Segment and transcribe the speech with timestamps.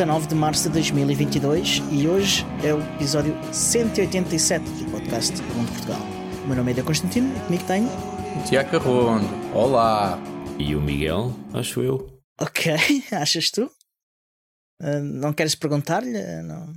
[0.00, 5.42] É dia 19 de março de 2022 e hoje é o episódio 187 do podcast
[5.42, 6.00] Mundo Portugal.
[6.42, 7.86] O meu nome é Deu Constantino e comigo tenho.
[8.48, 10.18] Tiago Rondo, olá!
[10.58, 12.18] E o Miguel, acho eu.
[12.40, 12.74] Ok,
[13.12, 13.70] achas tu?
[14.80, 16.42] Uh, não queres perguntar-lhe?
[16.44, 16.72] Não.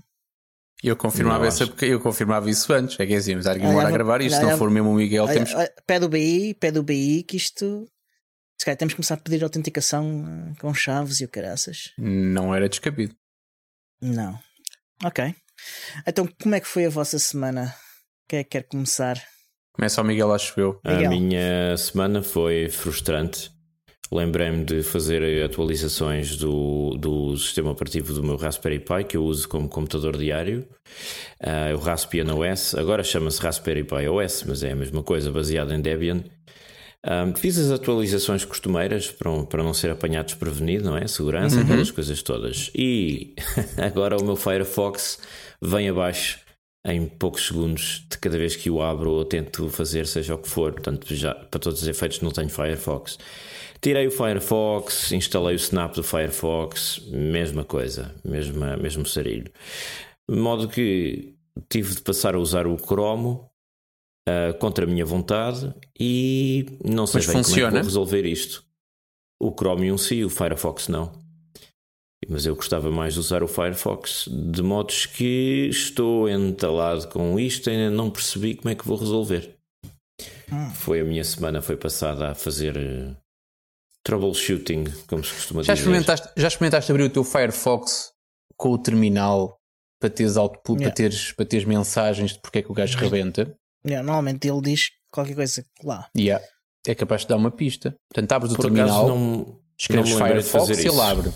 [0.83, 2.99] Eu confirmava, essa, porque eu confirmava isso antes.
[2.99, 4.35] É que é assim, mas alguém mora a gravar isto.
[4.35, 5.53] Se não for mesmo o Miguel, olha, temos.
[5.53, 7.87] Olha, pede o BI, pede o BI que isto.
[8.59, 11.91] Se calhar temos que começar a pedir autenticação uh, com chaves e o caraças.
[11.97, 13.15] Não era descabido.
[14.01, 14.39] Não.
[15.03, 15.35] Ok.
[16.07, 17.73] Então, como é que foi a vossa semana?
[18.27, 19.21] Quem é que quer começar?
[19.73, 20.79] Começa o Miguel, acho eu.
[20.85, 21.07] Miguel.
[21.07, 23.51] A minha semana foi frustrante.
[24.11, 29.49] Lembrei-me de fazer atualizações do, do sistema operativo do meu Raspberry Pi, que eu uso
[29.49, 30.67] como computador diário.
[31.41, 35.73] Uh, o Raspbian OS, agora chama-se Raspberry Pi OS, mas é a mesma coisa, baseado
[35.73, 36.23] em Debian.
[37.05, 41.05] Um, fiz as atualizações costumeiras para, para não ser apanhado desprevenido, não é?
[41.05, 41.63] Segurança, uhum.
[41.63, 42.71] aquelas coisas todas.
[42.73, 43.35] E
[43.77, 45.19] agora o meu Firefox
[45.61, 46.39] vem abaixo
[46.85, 50.47] em poucos segundos de cada vez que o abro ou tento fazer, seja o que
[50.47, 50.71] for.
[50.71, 53.17] Portanto, já para todos os efeitos, não tenho Firefox.
[53.81, 59.51] Tirei o Firefox, instalei o Snap do Firefox, mesma coisa, mesma, mesmo sarilho.
[60.29, 61.35] De modo que
[61.69, 63.39] tive de passar a usar o Chrome
[64.27, 67.67] uh, contra a minha vontade e não sei Mas bem funciona?
[67.67, 68.63] como é que vou resolver isto.
[69.41, 71.11] O Chromium sim, o Firefox não.
[72.29, 77.69] Mas eu gostava mais de usar o Firefox, de modos que estou entalado com isto
[77.69, 79.57] e ainda não percebi como é que vou resolver.
[80.51, 80.69] Hum.
[80.69, 83.15] Foi a minha semana, foi passada a fazer uh,
[84.03, 85.83] troubleshooting, como se costuma já dizer.
[85.83, 88.13] Experimentaste, já experimentaste abrir o teu Firefox
[88.55, 89.59] com o terminal
[89.99, 90.85] para teres output, Yeah.
[90.85, 93.53] para, teres, para teres mensagens de porque é que o gajo rebenta?
[93.85, 96.07] Yeah, normalmente ele diz qualquer coisa lá.
[96.17, 96.43] Yeah.
[96.87, 97.95] É capaz de dar uma pista.
[98.13, 101.01] Portanto, abres o Por terminal, não, escreves não Firefox fazer e ele isso.
[101.01, 101.31] abre.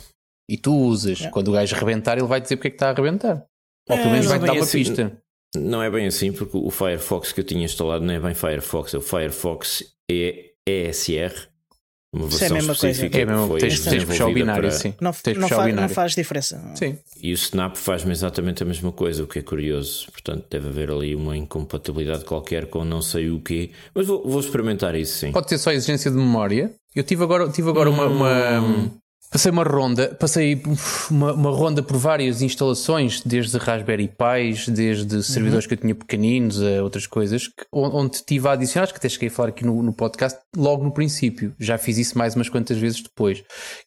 [0.49, 1.17] E tu usas.
[1.19, 1.31] Yeah.
[1.33, 3.45] Quando o gajo rebentar, ele vai dizer porque é que está a rebentar.
[3.89, 4.77] Ou É, pelo menos não vai-te bem dar uma assim.
[4.79, 5.21] pista.
[5.55, 8.93] Não é bem assim, porque o Firefox que eu tinha instalado não é bem Firefox,
[8.93, 11.33] é o Firefox E- ESR,
[12.13, 12.87] uma Isso é a versão mesma coisa.
[12.87, 14.93] específica É mesmo, que foi tens, tens de puxar o desenvolvida binário, para- sim.
[15.01, 15.95] Não, não, puxar o faz, não binário.
[15.95, 16.71] faz diferença.
[16.75, 16.97] Sim.
[17.21, 20.07] E o Snap faz-me exatamente a mesma coisa, o que é curioso.
[20.11, 23.71] Portanto, deve haver ali uma incompatibilidade qualquer com não sei o quê.
[23.93, 25.31] Mas vou, vou experimentar isso sim.
[25.31, 26.71] Pode ter só exigência de memória.
[26.95, 28.91] Eu tive agora, tive agora uma, uma-
[29.29, 30.61] Passei uma ronda, passei
[31.11, 36.61] uma, uma ronda por várias instalações, desde Raspberry Pis, desde servidores que eu tinha pequeninos
[36.61, 39.65] a outras coisas, que- onde tive a adicionar, acho que até cheguei a falar aqui
[39.65, 41.53] no, no podcast, logo no princípio.
[41.59, 43.43] Já fiz isso mais umas quantas vezes depois,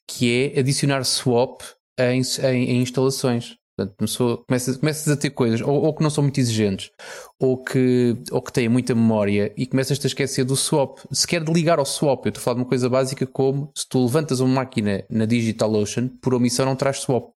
[0.07, 1.63] que é adicionar swap
[1.99, 3.57] em, em- em instalações.
[3.81, 6.91] Portanto, começou, começas, começas a ter coisas, ou, ou que não são muito exigentes,
[7.39, 10.99] ou que, ou que têm muita memória, e começas-te a esquecer do swap.
[11.11, 13.73] Se quer de ligar ao swap, eu estou a falar de uma coisa básica como
[13.75, 17.31] se tu levantas uma máquina na DigitalOcean, por omissão não traz swap.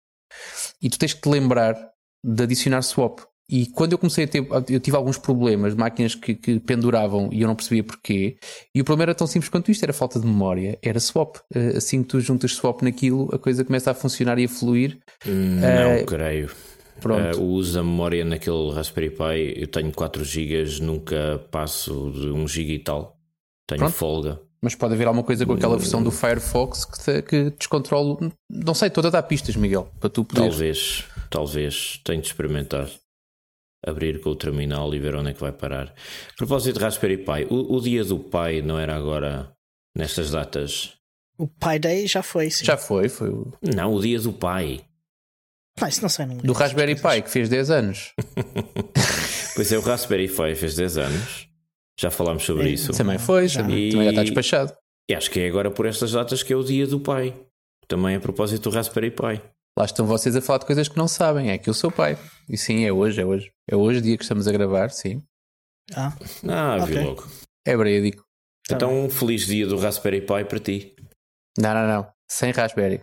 [0.82, 1.76] E tu tens que te lembrar
[2.22, 3.20] de adicionar swap.
[3.48, 7.42] E quando eu comecei a ter, eu tive alguns problemas máquinas que, que penduravam e
[7.42, 8.36] eu não percebia porquê.
[8.74, 11.36] E o problema era tão simples quanto isto: era falta de memória, era swap.
[11.54, 14.98] Eh, Assim que tu juntas swap naquilo, a coisa começa a funcionar e a fluir.
[15.26, 16.50] Não Eh, creio.
[17.00, 17.36] Pronto.
[17.36, 22.28] Eh, o uso da memória naquele Raspberry Pi, eu tenho 4 GB, nunca passo de
[22.28, 23.18] 1 GB e tal.
[23.66, 23.94] Tenho Pronto.
[23.94, 24.40] folga.
[24.62, 28.32] Mas pode haver alguma coisa com aquela versão do Firefox que, te, que descontrole.
[28.50, 30.50] Não sei, toda a dar pistas, Miguel, para tu poderes.
[30.54, 32.00] Talvez, talvez.
[32.02, 32.88] Tenho de experimentar.
[33.86, 35.88] Abrir com o terminal e ver onde é que vai parar.
[36.32, 39.52] A propósito de Raspberry Pi, o, o dia do Pi não era agora
[39.96, 40.94] nestas datas?
[41.36, 42.64] O Pi Day já foi, sim.
[42.64, 44.84] Já foi, foi o Não, o dia do Pi.
[45.80, 48.12] Não, isso não sei num do Raspberry Pi que fez 10 anos.
[49.56, 51.48] Pois é, o Raspberry Pi fez 10 anos.
[51.98, 52.90] Já falámos sobre É, isso.
[52.92, 53.62] Também foi, Já.
[53.62, 54.72] também, E- também já está despachado.
[55.08, 57.32] E acho que é agora por estas datas que é o dia do Pi.
[57.86, 59.40] Também a propósito do Raspberry Pi.
[59.78, 61.50] Lá estão vocês a falar de coisas que não sabem.
[61.50, 62.16] É que eu sou pai.
[62.48, 63.50] E sim, é hoje, é hoje.
[63.68, 65.22] É hoje o dia que estamos a gravar, sim.
[65.94, 66.14] Ah,
[66.48, 67.04] Ah, vi Ok.
[67.04, 67.28] logo.
[67.66, 68.24] É verídico.
[68.68, 70.94] Tá então, um feliz dia do Raspberry Pi para ti.
[71.58, 72.06] Não, não, não.
[72.30, 73.02] Sem Raspberry.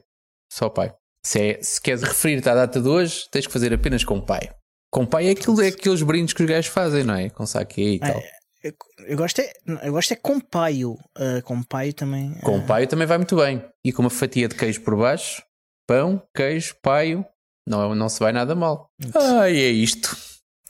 [0.52, 0.94] Só pai.
[1.26, 4.50] Se, é- se queres referir-te à data de hoje, tens que fazer apenas com pai.
[4.92, 7.30] Com pai é, aquilo, é aqueles brindes que os gajos fazem, não é?
[7.30, 8.22] Com saque e tal.
[8.64, 8.74] eu,
[9.08, 9.54] eu gosto é,
[9.84, 10.94] eu gosto é com paio.
[11.18, 12.34] Uh, com paio também.
[12.40, 13.64] Com uh, paio também vai muito bem.
[13.86, 15.44] E com uma fatia de queijo por baixo,
[15.92, 17.26] pão, queijo, paio,
[17.68, 18.90] não, não se vai nada mal.
[19.14, 20.16] Ai, é isto.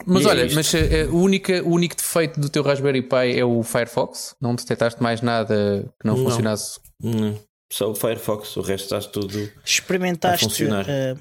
[0.06, 0.56] Mas E é olha, isto.
[0.56, 4.36] mas eh, o, único, o único defeito do teu Raspberry Pi é o Firefox?
[4.42, 6.24] Não detectaste mais nada que não, Não.
[6.24, 6.80] funcionasse?
[7.04, 7.38] Hum,
[7.72, 9.52] só o Firefox, o resto está tudo.
[9.64, 10.46] experimentaste.
[10.46, 10.86] a funcionar.
[10.86, 11.20] Uh,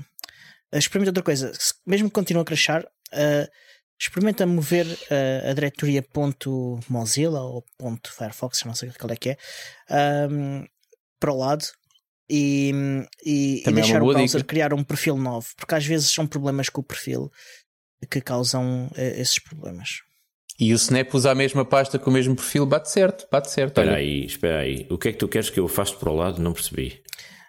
[0.73, 1.53] experimenta outra coisa.
[1.55, 3.49] Se- mesmo que continue a crashar, uh,
[4.01, 6.03] experimenta mover uh, a diretoria
[6.89, 7.63] .mozilla ou
[8.17, 9.37] .firefox, não sei qual é que é,
[10.31, 10.65] um,
[11.21, 11.67] para o lado
[12.31, 12.73] e,
[13.25, 14.49] e, e Também é uma deixar o boa browser dica.
[14.49, 17.31] criar um perfil novo, porque às vezes são problemas com o perfil
[18.11, 19.99] que causam eh, esses problemas.
[20.59, 23.79] E o Snap usa a mesma pasta com o mesmo perfil, bate certo, bate certo.
[23.79, 23.99] Espera olha.
[23.99, 24.87] aí, espera aí.
[24.91, 26.41] O que é que tu queres que eu afaste para o lado?
[26.41, 27.03] Não percebi.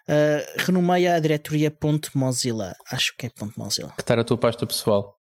[0.07, 1.73] Uh, renomeia a diretoria
[2.15, 2.73] .mozilla.
[2.89, 3.93] Acho que é .mozilla.
[3.95, 5.20] Que está a tua pasta pessoal.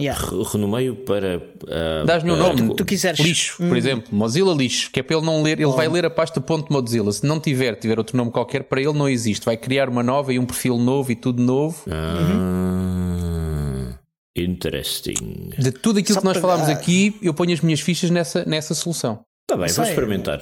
[0.00, 0.16] Yeah.
[0.24, 1.42] Re- Renomeio para.
[1.68, 2.76] ah, Dás-lhe um para- nome.
[2.76, 3.18] Tu quiseres.
[3.18, 3.76] Lixo, por Hum.
[3.76, 5.72] exemplo, Mozilla lixo, que é para ele não ler, ele Oh.
[5.72, 7.10] vai ler a pasta ponto .mozilla.
[7.10, 9.44] Se não tiver, tiver outro nome qualquer, para ele não existe.
[9.44, 11.82] Vai criar uma nova e um perfil novo e tudo novo.
[11.90, 13.98] Ah,
[14.36, 15.50] Interesting.
[15.58, 16.72] De tudo aquilo Só que nós falámos ah.
[16.72, 19.24] aqui, eu ponho as minhas fichas nessa, nessa solução.
[19.42, 20.40] Está bem, vou experimentar.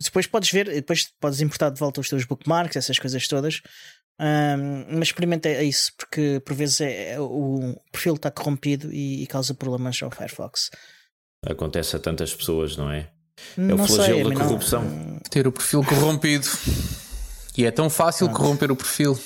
[0.00, 3.60] Depois podes ver, depois podes importar de volta os teus bookmarks, essas coisas todas.
[4.20, 9.26] Um, mas experimenta isso, porque por vezes é, é- o perfil está corrompido e, e
[9.26, 10.70] causa problemas ao Firefox.
[11.44, 13.10] Acontece a tantas pessoas, não é?
[13.58, 15.20] o não flagelo sei, da mim não- corrupção.
[15.30, 16.46] Ter o perfil corrompido.
[17.56, 18.40] E é tão fácil Pronto.
[18.40, 19.18] corromper o perfil.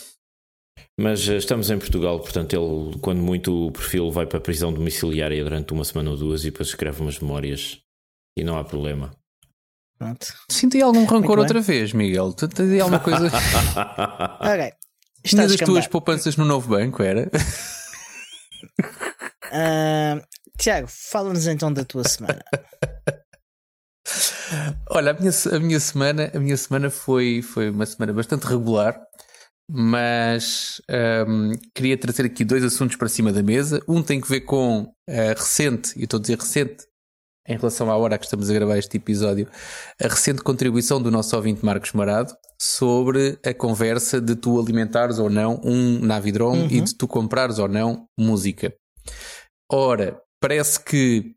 [0.99, 4.73] Mas eh, estamos em Portugal, portanto, ele, quando muito o perfil vai para a prisão
[4.73, 7.79] domiciliária durante uma semana ou duas e depois escreve umas memórias
[8.39, 9.11] e não há problema.
[9.99, 10.27] Pronto.
[10.49, 11.39] Sinto aí algum rancor Muito bem.
[11.41, 12.33] outra vez, Miguel.
[12.33, 13.29] Tu tens alguma coisa.
[14.41, 14.73] Ok.
[15.25, 17.29] Está a Tinhas as tuas poupanças no novo banco, era?
[19.51, 20.21] Ah,
[20.59, 22.45] Tiago, fala-nos então da tua semana.
[24.91, 29.01] Olha, a minha, a minha semana, a minha semana foi, foi uma semana bastante regular,
[29.71, 30.83] mas
[31.27, 33.83] hum, queria trazer aqui dois assuntos para cima da mesa.
[33.89, 36.85] Um tem que ver com a recente, e eu estou a dizer recente,
[37.49, 39.49] em relação à hora que estamos a gravar este episódio,
[40.01, 45.31] a recente contribuição do nosso ouvinte Marcos Marado sobre a conversa de tu alimentares ou
[45.31, 48.75] não um Navidrom e de tu comprares ou não música.
[49.71, 51.33] Ora, parece que,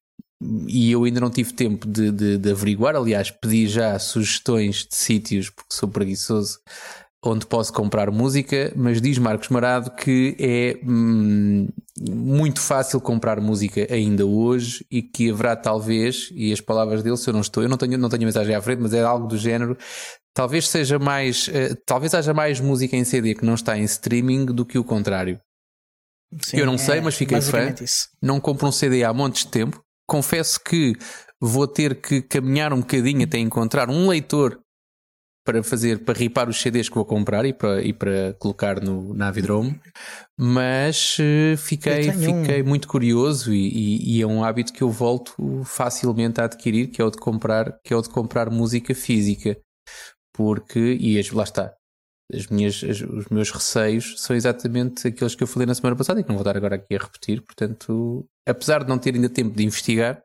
[0.67, 4.95] e eu ainda não tive tempo de, de- de averiguar, aliás, pedi já sugestões de
[4.95, 6.59] sítios, porque sou preguiçoso,
[7.23, 11.68] onde posso comprar música, mas diz Marcos Marado que é hum,
[12.09, 17.29] muito fácil comprar música ainda hoje e que haverá talvez, e as palavras dele, se
[17.29, 19.38] eu não estou, eu não tenho, não tenho mensagem à frente, mas é algo do
[19.38, 19.77] género.
[20.33, 24.45] Talvez seja mais, eh, talvez haja mais música em CD que não está em streaming
[24.45, 25.39] do que o contrário.
[26.39, 27.73] Sim, Eu não sei, mas fiquei fã.
[27.81, 28.07] Isso.
[28.21, 29.83] não compro um CD há montes de tempo.
[30.07, 30.94] Confesso que
[31.39, 34.57] vou ter que caminhar um bocadinho até encontrar um leitor
[35.43, 39.13] para fazer, para ripar os CDs que vou comprar e para, e para colocar no
[39.13, 39.79] Navidrome,
[40.38, 42.43] mas eh, fiquei, tenho um.
[42.43, 46.88] fiquei muito curioso e, e- e é um hábito que eu volto facilmente a adquirir,
[46.88, 49.57] que é o de comprar, que é o de comprar música física,
[50.33, 51.73] porque, e as- lá está,
[52.33, 56.19] as minhas, as- os meus receios são exatamente aqueles que eu falei na semana passada
[56.19, 57.41] e que não vou dar agora aqui a repetir.
[57.41, 60.21] Portanto, apesar de não ter ainda tempo de investigar,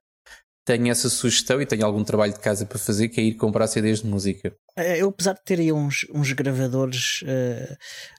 [0.67, 3.69] tenho essa sugestão e tenho algum trabalho de casa para fazer, que é ir comprar
[3.69, 4.53] CDs de música.
[4.77, 7.77] Eh, Eu, apesar de ter aí uns, uns gravadores eh,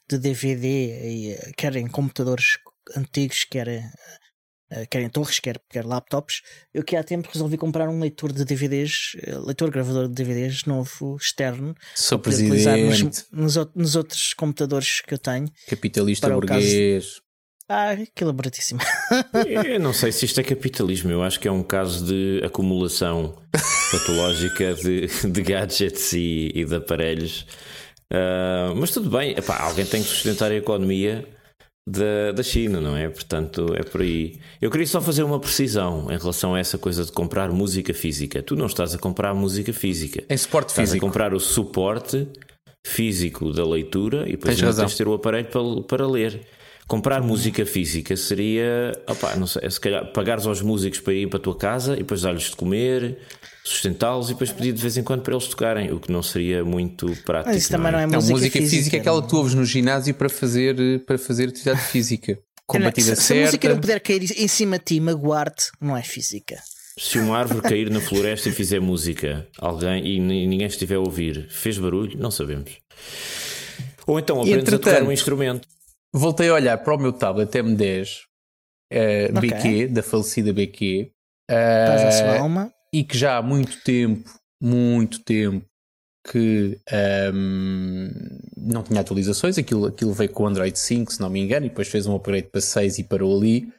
[0.10, 2.58] de DVD, e, eh, quer em computadores
[2.96, 6.42] antigos, quer, eh, quer em torres, quer, quer laptops,
[6.74, 10.64] eu que há tempo resolvi comprar um leitor de DVDs, eh, leitor gravador de DVDs
[10.64, 15.52] novo, externo, Sou para poder utilizar nos, presidente, nos, nos outros computadores que eu tenho.
[15.68, 17.22] capitalista burguês.
[17.70, 18.80] Ah, aquilo é baratíssimo.
[19.68, 23.36] Eu não sei se isto é capitalismo, eu acho que é um caso de acumulação
[23.92, 27.46] patológica de, de gadgets e, e de aparelhos.
[28.14, 31.28] Ah, mas tudo bem, Epá, alguém tem que sustentar a economia
[31.86, 33.10] da, da China, não é?
[33.10, 34.40] Portanto, é por aí.
[34.62, 38.42] Eu queria só fazer uma precisão em relação a essa coisa de comprar música física.
[38.42, 41.06] Tu não estás a comprar música física, Em suporte estás a físico.
[41.06, 42.28] comprar o suporte
[42.86, 46.40] físico da leitura e depois Tens tens de ter o aparelho para, para ler.
[46.88, 51.38] Comprar música física seria, opá, não sei, se calhar pagares aos músicos para ir para
[51.38, 53.18] a tua casa e depois dar-lhes de comer,
[53.62, 56.64] sustentá-los e depois pedir de vez em quando para eles tocarem, o que não seria
[56.64, 57.50] muito prático.
[57.50, 59.66] Mas isso também não é Não, música, música física, é aquela que tu ouves no
[59.66, 62.40] ginásio para fazer, para fazer atividade física.
[62.66, 63.70] Com batida se, se a música certa.
[63.76, 66.56] não puder cair em cima de ti e magoar-te, não é física.
[66.98, 71.00] Se uma árvore cair na floresta e fizer música, alguém e ni- ninguém estiver a
[71.00, 72.18] ouvir, fez barulho?
[72.18, 72.72] Não sabemos.
[74.06, 75.68] Ou então aprendes a tocar um instrumento.
[76.18, 78.22] Voltei a olhar para o meu tablet M10
[78.92, 79.50] eh, Ok.
[79.50, 81.12] BQ, da falecida BQ,
[81.50, 82.74] à eh, sua alma.
[82.94, 84.30] e que já há muito tempo,
[84.62, 85.66] muito tempo,
[86.30, 88.10] que ehm,
[88.58, 89.58] não tinha atualizações.
[89.58, 92.16] Aquilo, aquilo veio com o Android 5, se não me engano, e depois fez um
[92.16, 93.72] upgrade para 6 e parou ali.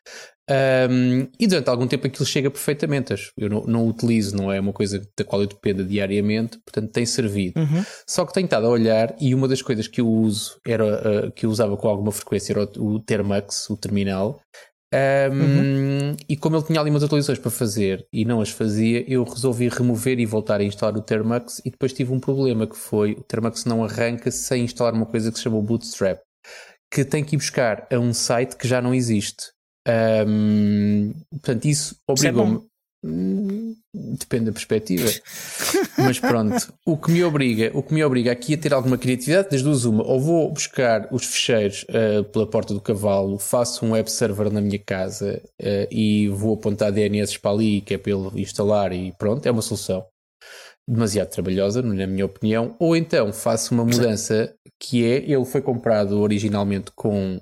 [0.49, 3.15] Ehm, e durante algum tempo aquilo chega perfeitamente.
[3.37, 7.05] Eu não, não utilizo, não é uma coisa da qual eu dependa diariamente, portanto tem
[7.05, 7.61] servido.
[7.61, 7.85] Uhum.
[8.07, 11.33] Só que tenho estado a olhar e uma das coisas que eu uso era uh,
[11.33, 14.41] que eu usava com alguma frequência era o, o Termux, o terminal,
[14.91, 16.17] Um, uhum.
[16.27, 19.69] E como ele tinha ali umas atualizações para fazer e não as fazia, eu resolvi
[19.69, 21.61] remover e voltar a instalar o Termux.
[21.65, 25.31] E depois tive um problema que foi o Termux não arranca sem instalar uma coisa
[25.31, 26.21] que se chama Bootstrap,
[26.91, 29.58] que tem que ir buscar a um site que já não existe.
[29.89, 32.69] Um, portanto, isso é obrigou-me.
[33.05, 35.09] Hum, depende da perspectiva.
[35.97, 39.51] Mas pronto, o que me obriga, o que me obriga aqui a ter alguma criatividade,
[39.51, 43.93] das duas uma, ou vou buscar os fecheiros uh, pela porta do cavalo, faço um
[43.93, 48.13] web server na minha casa uh, e vou apontar DNS para ali, que é para
[48.13, 50.05] ele instalar e pronto, é uma solução
[50.89, 56.19] demasiado trabalhosa, na minha opinião, ou então faço uma mudança que é, ele foi comprado
[56.19, 57.39] originalmente com,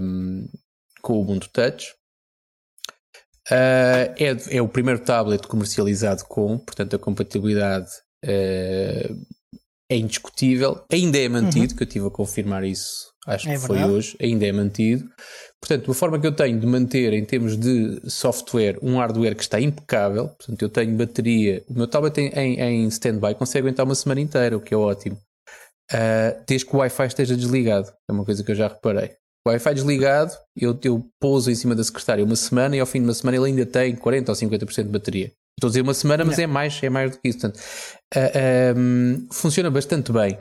[0.00, 0.48] um,
[1.08, 1.94] com o Ubuntu Touch,
[3.50, 7.88] Uh, é, é, o primeiro tablet comercializado com, portanto, a compatibilidade
[8.26, 9.26] uh,
[9.90, 10.84] é indiscutível.
[10.92, 11.76] Ainda é mantido, uhum.
[11.78, 13.84] que eu estive a confirmar isso, acho é que verdade.
[13.84, 14.16] foi hoje.
[14.20, 15.08] Ainda é mantido.
[15.62, 19.42] Portanto, a forma que eu tenho de manter em termos de software um hardware que
[19.42, 23.86] está impecável, portanto, eu tenho bateria, o meu tablet em, em, em stand-by consegue aguentar
[23.86, 25.16] uma semana inteira, o que é ótimo.
[25.90, 29.16] Uh, desde que o Wi-Fi esteja desligado, é uma coisa que eu já reparei.
[29.46, 33.06] Wi-Fi desligado, eu, eu pouso em cima da secretária uma semana e ao fim de
[33.06, 35.32] uma semana ele ainda tem 40 ou 50% de bateria.
[35.58, 37.40] Estou a dizer uma semana, mas é mais, é mais do que isso.
[37.40, 40.38] Portanto, uh, ah, um, funciona bastante bem.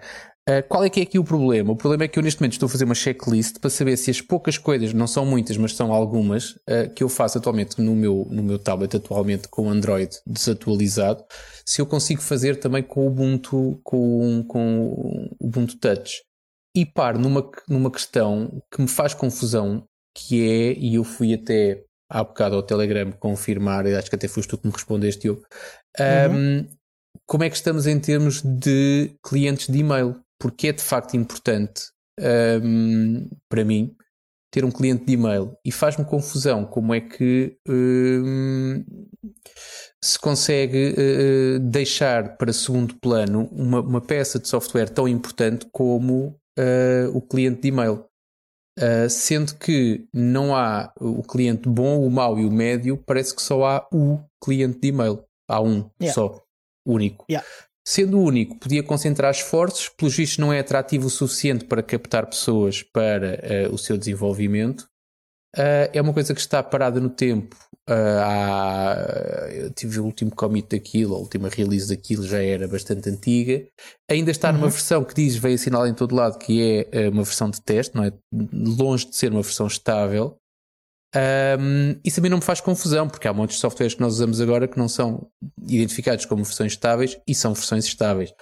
[0.47, 1.73] Uh, qual é que é aqui o problema?
[1.73, 4.11] O problema é que eu neste momento estou a fazer uma checklist para saber se
[4.11, 7.95] as poucas coisas, não são muitas, mas são algumas, uh, que eu faço atualmente no
[7.95, 11.25] meu, no meu tablet, atualmente com Android desatualizado,
[11.65, 16.26] se eu consigo fazer também com o Ubuntu, com, com o Ubuntu Touch
[16.77, 19.83] e paro numa, numa questão que me faz confusão,
[20.15, 24.49] que é, e eu fui até há bocado ao Telegram confirmar, acho que até foste
[24.49, 25.41] tu que me respondeste, eu,
[25.99, 26.37] uhum.
[26.37, 26.67] um,
[27.25, 30.21] como é que estamos em termos de clientes de e-mail?
[30.39, 31.85] Porque é de facto importante
[32.63, 33.95] um, para mim
[34.51, 38.85] ter um cliente de e-mail e faz-me confusão como é que um,
[40.01, 46.39] se consegue uh, deixar para segundo plano uma, uma peça de software tão importante como
[46.57, 48.05] uh, o cliente de e-mail.
[48.79, 53.41] Uh, sendo que não há o cliente bom, o mau e o médio, parece que
[53.41, 55.23] só há o cliente de e-mail.
[55.49, 56.13] Há um yeah.
[56.13, 56.43] só,
[56.85, 57.25] único.
[57.29, 57.47] Yeah.
[57.87, 62.83] Sendo único, podia concentrar esforços, pelos vistos não é atrativo o suficiente para captar pessoas
[62.83, 64.87] para uh, o seu desenvolvimento.
[65.57, 67.55] Uh, é uma coisa que está parada no tempo
[67.89, 73.09] Uh, há, eu tive o último commit daquilo, a última release daquilo já era bastante
[73.09, 73.65] antiga.
[74.11, 74.55] Ainda está uhum.
[74.57, 77.61] numa versão que diz, veio assinalado em todo lado, que é uh, uma versão de
[77.61, 78.11] teste, não é?
[78.53, 80.35] Longe de ser uma versão estável.
[81.15, 84.41] Um, isso a mim não me faz confusão, porque há muitos softwares que nós usamos
[84.41, 85.29] agora que não são
[85.67, 88.33] identificados como versões estáveis e são versões estáveis.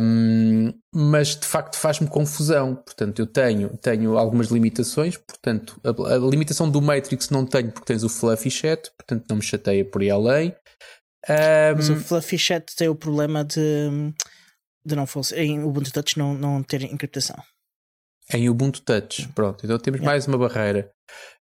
[0.00, 2.74] Um, mas de facto faz-me confusão.
[2.76, 5.18] Portanto, eu tenho, tenho algumas limitações.
[5.18, 9.36] Portanto, a, a, limitação do Matrix não tenho porque tens o Fluffy Chat, portanto não
[9.36, 10.54] me chateia por ir além.
[11.28, 14.12] Um, mas o Fluffy Chat tem o problema de,
[14.84, 17.36] de não fosse em Ubuntu Touch não, não ter encriptação.
[18.32, 20.12] Em Ubuntu Touch, pronto, então temos yeah.
[20.12, 20.90] mais uma barreira.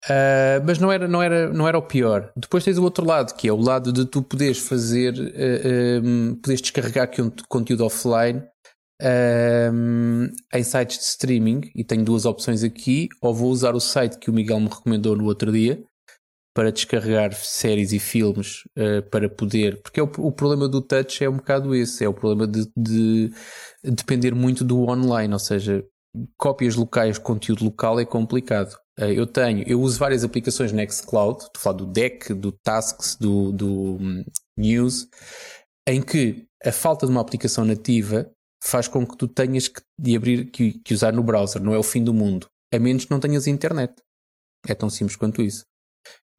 [0.05, 2.31] Uh, mas não era, não, era, não era o pior.
[2.37, 6.01] Depois tens o outro lado, que é o lado de tu poderes fazer, uh, ah,
[6.03, 7.09] um, poderes descarregar
[7.49, 8.43] conteúdo offline
[9.01, 11.71] um, em sites de streaming.
[11.75, 13.09] E tenho duas opções aqui.
[13.21, 15.83] Ou vou usar o site que o Miguel me recomendou no outro dia
[16.53, 19.81] para descarregar séries e filmes uh, para poder.
[19.81, 22.71] Porque é o, o, problema do touch é um bocado esse: é o problema de,
[22.77, 23.31] de
[23.83, 25.83] depender muito do online, ou seja,
[26.37, 28.84] cópias locais, conteúdo local é complicado.
[28.97, 33.15] Eh, eu tenho, eu uso várias aplicações Nextcloud, estou a falar do Deck, do Tasks,
[33.15, 34.23] do, do um,
[34.57, 35.07] News,
[35.87, 38.29] em que a falta de uma aplicação nativa
[38.63, 41.77] faz com que tu tenhas que, de abrir, que, que usar no browser, não é
[41.77, 43.93] o fim do mundo, a menos que não tenhas internet.
[44.67, 45.65] É tão simples quanto isso.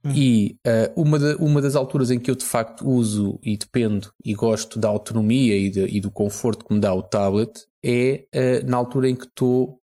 [0.05, 0.13] Hum.
[0.15, 4.13] E uh, uma, de, uma das alturas em que eu de facto uso e dependo
[4.25, 8.27] e gosto da autonomia e, de, e do conforto que me dá o tablet é
[8.35, 9.81] uh, na altura em que estou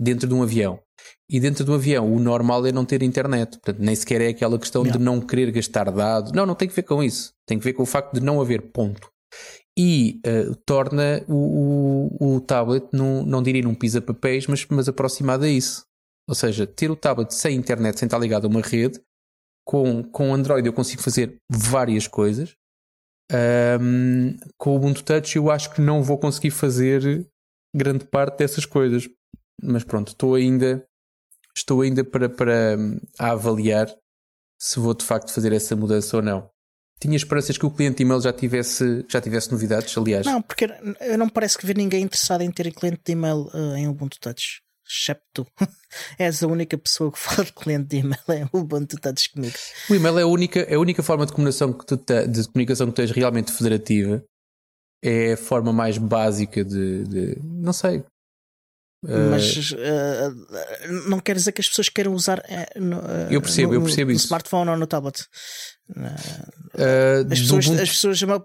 [0.00, 0.80] dentro de um avião.
[1.30, 3.58] E dentro do avião, o normal é não ter internet.
[3.58, 6.32] Portanto, nem sequer é aquela questão de não querer gastar dados.
[6.32, 7.34] Não, não tem que ver com isso.
[7.46, 9.10] Tem que ver com o facto de não haver ponto.
[9.78, 15.44] E uh, torna o, o, o tablet, num, não diria num pisa-papéis, mas, mas aproximado
[15.44, 15.84] a isso.
[16.28, 19.00] Ou seja, ter o tablet sem internet, sem estar ligado a uma rede,
[19.66, 22.54] com, com Android eu consigo fazer várias coisas.
[23.30, 27.28] Um, com o Ubuntu Touch eu acho que não vou conseguir fazer
[27.76, 29.08] grande parte dessas coisas.
[29.62, 30.87] Mas pronto, estou ainda
[31.58, 32.76] estou ainda para, para
[33.18, 33.88] a avaliar
[34.58, 36.50] se vou de facto fazer essa mudança ou não.
[37.00, 40.26] Tinha esperanças que o cliente e-mail já tivesse, já tivesse novidades, aliás.
[40.26, 40.68] Não, porque
[41.00, 44.18] eu não parece que ver ninguém interessado em ter cliente de e-mail uh, em Ubuntu
[44.18, 44.60] Touch.
[44.88, 45.46] excepto tu.
[46.18, 49.26] És a única pessoa que fala de cliente de e-mail, é o bom tu estás
[49.28, 49.54] comigo.
[49.88, 52.48] O e-mail é a única, é a única forma de comunicação que tu te, de
[52.48, 54.24] comunicação que tens realmente federativa.
[55.00, 58.02] É a forma mais básica de, de não sei.
[59.02, 62.96] Mas uh, não quer dizer que as pessoas queiram usar uh, no,
[63.30, 64.24] eu percebo, no, eu percebo no isso.
[64.24, 65.24] smartphone ou no tablet.
[67.30, 68.42] as, pessoas, as, pessoas, as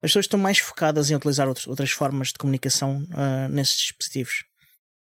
[0.00, 3.06] pessoas estão mais focadas em utilizar outros, outras formas de comunicação
[3.50, 4.44] nesses dispositivos.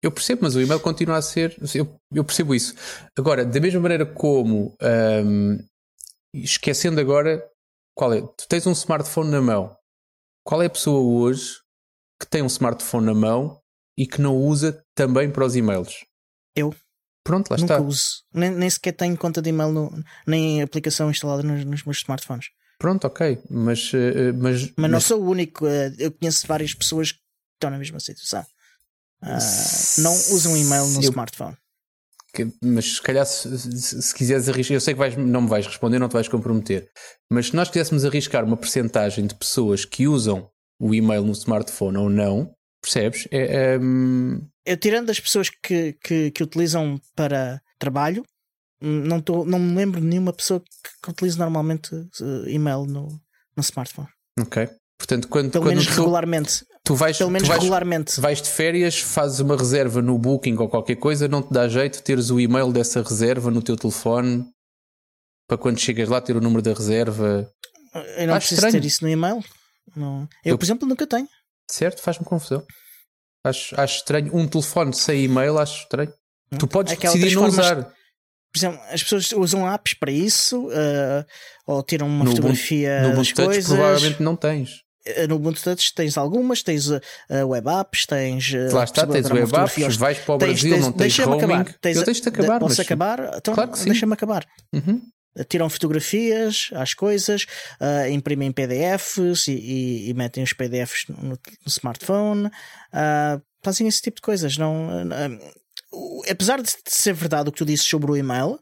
[0.01, 1.57] Eu percebo, mas o e-mail continua a ser.
[1.75, 2.75] Eu, eu percebo isso.
[3.17, 4.77] Agora, da mesma maneira como.
[4.81, 5.59] Um,
[6.33, 7.45] esquecendo agora.
[7.97, 8.21] Qual é?
[8.21, 9.77] Tu tens um smartphone na mão.
[10.47, 11.57] Qual é a pessoa hoje
[12.21, 13.61] que tem um smartphone na mão
[13.99, 16.05] e que não usa também para os e-mails?
[16.55, 16.73] Eu.
[17.25, 17.85] Pronto, lá Nunca está.
[17.85, 18.23] uso.
[18.33, 22.47] Nem, nem sequer tenho conta de e-mail, no, nem aplicação instalada nos, nos meus smartphones.
[22.79, 23.43] Pronto, ok.
[23.51, 25.67] Mas, uh, mas, mas, mas não sou o único.
[25.67, 27.19] Uh, eu conheço várias pessoas que
[27.57, 28.47] estão na mesma situação.
[29.21, 31.57] Uh, não usam e-mail no eu, smartphone.
[32.33, 35.49] Que, mas se calhar, se, se, se, quiseres arriscar, eu sei que vais, não me
[35.49, 36.89] vais responder, não te vais comprometer,
[37.29, 41.97] mas se nós quiséssemos arriscar uma percentagem de pessoas que usam o e-mail no smartphone
[41.97, 42.55] ou não,
[42.93, 43.29] percebes?
[43.31, 43.79] É, é...
[44.65, 48.25] Eu, tirando as pessoas que, que, que utilizam para trabalho,
[48.81, 53.09] não, tô, não me lembro de nenhuma pessoa que, que utilize normalmente uh, e-mail no,
[53.57, 54.09] no smartphone.
[54.39, 54.69] Ok.
[54.99, 56.67] Portanto, quando, Pelo quando menos tu, regularmente.
[56.85, 58.21] Tu vais, Pelo menos vais, regularmente.
[58.21, 62.03] Vais de férias, fazes uma reserva no Booking ou qualquer coisa, não te dá jeito
[62.03, 64.45] teres o e-mail dessa reserva no teu telefone
[65.47, 67.51] para quando chegas lá ter o número da reserva.
[68.17, 68.73] Eu não Acho preciso estranho.
[68.73, 69.43] ter isso no e-mail.
[69.97, 70.23] Não.
[70.45, 71.29] Eu, eu, por exemplo, nunca tenho.
[71.71, 72.65] Certo, faz-me confusão.
[73.45, 74.35] Acho, acho estranho.
[74.35, 76.13] Um telefone sem e-mail, acho estranho.
[76.53, 76.59] Hum.
[76.59, 77.67] Tu podes Aquela decidir não formas...
[77.67, 77.83] usar.
[78.51, 81.25] Por exemplo, as pessoas usam apps para isso, uh,
[81.67, 83.67] ou tiram uma no fotografia no das coisas.
[83.67, 84.89] provavelmente não tens.
[85.05, 87.01] Eh, no Ubuntu Touch tens algumas, tens uh,
[87.47, 88.51] web apps, tens.
[88.53, 91.39] Uh, Lá está, tens web apps, vais para o tens, Brasil, tens, não tens roaming.
[91.39, 91.75] Acabar.
[91.81, 92.61] Tens, eu tens de acabar.
[92.61, 92.81] Posso mas...
[92.81, 93.37] acabar?
[93.37, 93.91] Então claro que sim.
[93.91, 94.47] deixa-me acabar.
[94.73, 95.03] Uhum.
[95.49, 97.45] Tiram fotografias às coisas,
[97.81, 102.51] uh, imprimem PDFs e, e, e, metem os PDFs no, smartphone,
[103.63, 104.57] fazem esse tipo de coisas.
[104.57, 104.89] Não,
[106.31, 108.59] apesar de ser verdade o que tu disse sobre o e-mail,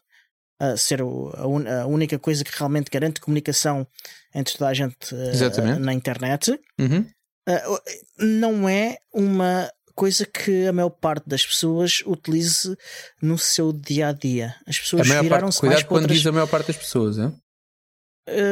[0.62, 3.86] uh, ser o, a, un, a, única coisa que realmente garante comunicação
[4.34, 7.06] entre toda a gente uh, na internet, uhum.
[7.48, 7.80] uh,
[8.18, 12.76] não é uma coisa que a maior parte das pessoas utilize
[13.20, 14.54] no seu dia a dia.
[14.66, 16.18] As pessoas viraram-se mais Cuidado quando outras...
[16.18, 17.32] diz a maior parte das pessoas, é?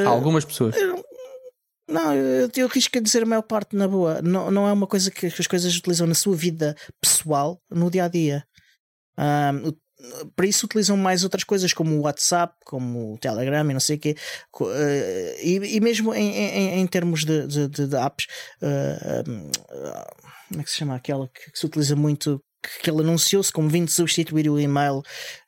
[0.07, 0.75] Algumas pessoas.
[1.87, 4.23] Não, eu, eu risco a dizer a maior parte na boa.
[4.23, 8.05] Não, não é uma coisa que as coisas utilizam na sua vida pessoal, no dia
[8.05, 8.45] a dia.
[9.19, 9.73] Um,
[10.35, 13.97] para isso utilizam mais outras coisas como o WhatsApp, como o Telegram e não sei
[13.97, 14.17] o quê.
[14.59, 14.67] Uh,
[15.43, 18.27] e, e, mesmo em, em, em termos de, de, de apps,
[18.63, 22.43] uh, uh, como é que se chama aquela que, que se utiliza muito?
[22.63, 25.03] Que, que ele anunciou-se como vindo substituir o e-mail.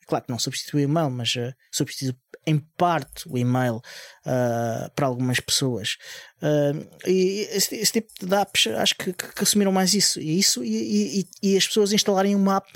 [0.06, 1.34] Claro que não substitui o e-mail, mas
[1.72, 2.14] substitui
[2.46, 5.96] em parte o e-mail uh, para algumas pessoas.
[6.40, 10.20] Uh, e esse, esse, tipo de apps acho que, que, que, assumiram mais isso.
[10.20, 12.70] E isso e, e, e, as pessoas instalarem uma app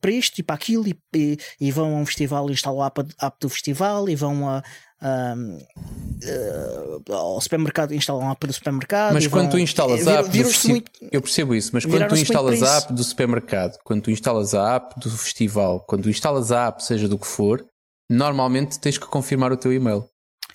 [0.00, 3.00] para isto e para aquilo e, e, vão a um festival e instalam a app,
[3.20, 4.62] app do festival e vão a,
[5.02, 9.14] uh, ao supermercado instalam a app do supermercado.
[9.14, 10.82] Mas quando vão, tu instalas a app do festival,
[11.12, 14.76] eu percebo isso, mas quando tu instalas a app do supermercado, quando tu instalas a
[14.76, 17.64] app do festival, quando tu instalas a app, seja do que for,
[18.10, 20.08] normalmente tens que confirmar o teu e-mail.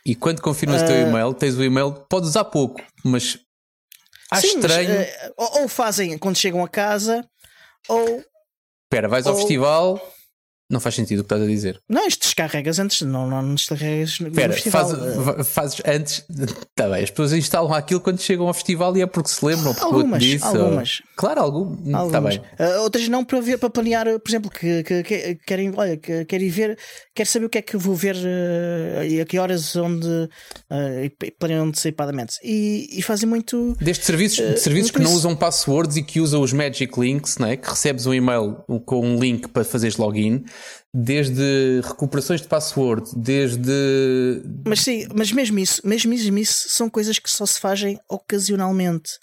[0.06, 0.86] E quando confirmas uh...
[0.86, 1.10] o teu ah.
[1.10, 3.39] e-mail, tens o e-mail, podes usar pouco, mas
[4.32, 4.89] acho Sim, estranho.
[4.89, 7.25] Mas, uh, ou fazem quando chegam a casa,
[7.88, 8.23] ou.
[8.86, 9.32] Espera, vais ou...
[9.32, 10.13] ao festival,
[10.73, 11.79] não faz sentido o que estás a dizer.
[11.88, 14.89] Não, isto descarregas antes, não, não descarregas no festival.
[15.23, 16.25] Faz, fazes antes.
[16.29, 19.73] Está bem, as pessoas instalam aquilo quando chegam ao festival e é porque se lembram,
[19.73, 21.01] porque algumas, disse, algumas.
[21.01, 21.13] Ou...
[21.15, 22.39] Claro, algum, está bem.
[22.59, 26.25] Uh, outras não para ver, para planear, por exemplo, que, que, que querem, olha, que
[26.25, 26.77] querem ver,
[27.15, 31.03] quero saber o que é que vou ver uh, e a que horas onde uh,
[31.03, 32.36] e planeiam antecipadamente.
[32.43, 33.75] E, e fazem muito.
[33.79, 37.55] Destes serviços, uh, serviços que não usam passwords e que usam os Magic Links, né?
[37.55, 40.43] que recebes um e-mail com um link para fazeres login
[40.93, 44.41] desde recuperações de password, desde.
[44.65, 49.19] Mas sim, mas mesmo isso, mesmo, mesmo isso são coisas que só se fazem ocasionalmente.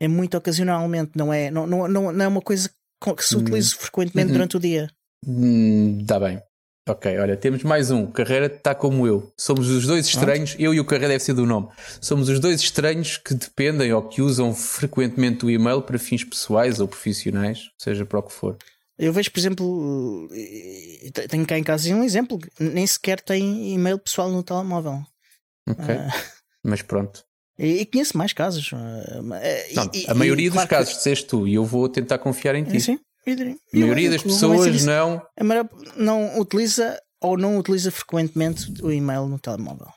[0.00, 2.70] É muito ocasionalmente, não é, não, não, não, é uma coisa
[3.16, 3.78] que se utilize hum.
[3.78, 4.34] frequentemente hum.
[4.34, 4.90] durante o dia.
[5.24, 6.42] Está hum, bem.
[6.88, 8.06] Ok, olha, temos mais um.
[8.06, 9.32] Carreira está como eu.
[9.36, 11.68] Somos os dois estranhos, eu e o Carreira deve ser do nome.
[12.00, 16.80] Somos os dois estranhos que dependem ou que usam frequentemente o e-mail para fins pessoais
[16.80, 18.56] ou profissionais, seja para o que for.
[19.02, 20.28] Eu vejo, por exemplo,
[21.28, 25.02] tenho cá em casa um exemplo, nem sequer tem e-mail pessoal no telemóvel.
[25.68, 25.96] Ok.
[25.96, 25.98] Uh,
[26.62, 27.24] mas pronto.
[27.58, 28.70] E, conheço mais casos.
[28.70, 28.76] Uh,
[29.74, 30.98] não, e, a maioria e, dos claro casos que...
[30.98, 32.80] disseste tu e eu vou tentar confiar em ti.
[32.80, 33.00] Sim,
[33.74, 35.20] A maioria das pessoas não.
[35.96, 39.88] Não utiliza ou não utiliza frequentemente o e-mail no telemóvel.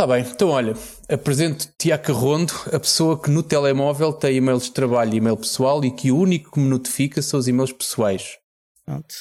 [0.00, 0.72] Está bem, então olha,
[1.10, 5.84] apresento-te a Carrondo, a pessoa que no telemóvel tem e-mails de trabalho e e-mail pessoal
[5.84, 8.38] e que o único que me notifica são os e-mails pessoais.
[8.86, 9.14] Pronto.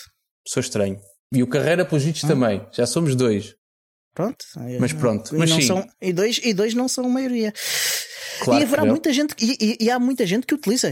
[0.48, 0.98] Sou estranho.
[1.34, 2.28] E o Carreira, pelos vistos, ah.
[2.30, 2.66] também.
[2.72, 3.59] Já somos dois.
[4.20, 4.46] Pronto.
[4.82, 5.34] Mas pronto.
[5.34, 5.62] E, mas sim.
[5.62, 7.54] São, e, dois, e dois não são a maioria.
[8.42, 10.90] Claro e haverá muita gente e, e, e, há muita gente que utiliza,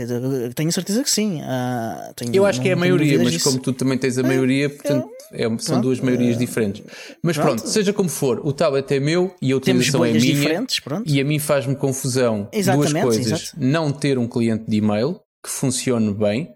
[0.56, 1.42] tenho certeza que sim.
[1.42, 3.50] Uh, tenho, eu acho que é a maioria, mas disso.
[3.50, 6.84] como tu também tens a maioria, é, portanto é, são pronto, duas maiorias uh, diferentes.
[7.22, 7.58] Mas pronto.
[7.58, 7.70] pronto.
[7.70, 10.66] seja como for, o tablet é meu e a utilização é minha.
[11.06, 13.58] E a mim faz-me confusão Exatamente, duas coisas: exato.
[13.58, 16.48] não ter um cliente de e-mail que funcione bem.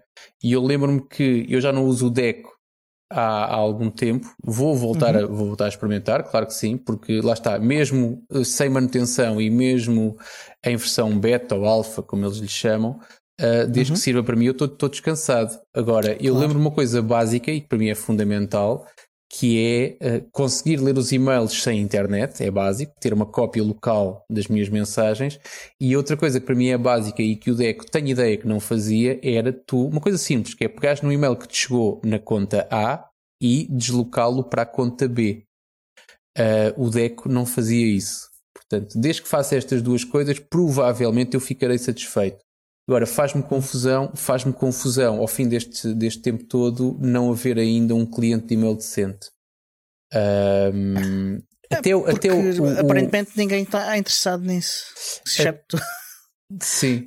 [0.42, 2.51] E eu lembro-me que eu já não uso o Deco
[3.12, 4.28] há, há algum tempo.
[4.42, 5.24] Vou voltar, uhum.
[5.24, 9.40] a, vou voltar a experimentar, claro que sim, porque lá está, mesmo eh, sem manutenção
[9.40, 10.16] e mesmo
[10.64, 13.00] em versão beta ou alfa, como eles lhe chamam,
[13.40, 13.96] uh, desde uhum.
[13.96, 15.58] que sirva para mim, eu estou descansado.
[15.74, 16.38] Agora, eu claro.
[16.38, 18.86] lembro uma coisa básica e que para mim é fundamental,
[19.34, 24.26] que é uh, conseguir ler os e-mails sem internet, é básico, ter uma cópia local
[24.28, 25.40] das minhas mensagens.
[25.80, 28.46] E outra coisa que para mim é básica e que o Deco tem ideia que
[28.46, 31.98] não fazia era tu, uma coisa simples, que é pegar no e-mail que te chegou
[32.04, 33.08] na conta A
[33.40, 35.44] e deslocá-lo para a conta B.
[36.38, 38.28] Uh, o Deco não fazia isso.
[38.54, 42.44] Portanto, desde que faça estas duas coisas, provavelmente eu ficarei satisfeito.
[42.88, 48.04] Agora, faz-me confusão, faz-me confusão ao fim deste, deste tempo todo não haver ainda um
[48.04, 49.30] cliente de e-mail decente.
[50.12, 51.36] Um,
[51.70, 54.84] é, até, o, até o, o, aparentemente ninguém está interessado nisso.
[55.26, 55.76] Excepto.
[55.76, 55.80] É,
[56.60, 57.06] sim.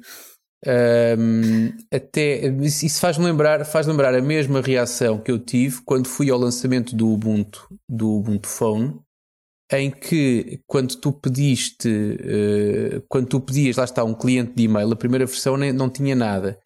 [0.65, 6.31] Um, até isso faz-me lembrar, faz lembrar a mesma reação que eu tive quando fui
[6.31, 8.99] ao lançamento do Ubuntu, do Ubuntu Phone,
[9.71, 14.91] em que quando tu pediste, uh, quando tu pedias, lá está, um cliente de e-mail,
[14.91, 16.59] a primeira versão nem, não tinha nada.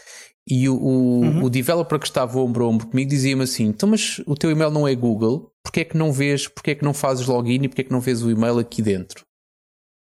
[0.48, 1.44] E o, o, uhum.
[1.44, 4.72] o developer que estava ombro a ombro comigo dizia-me assim: então, mas o teu e-mail
[4.72, 7.68] não é Google, porque é que não vês, porque é que não fazes login e
[7.68, 9.24] porque é que não vês o e-mail aqui dentro?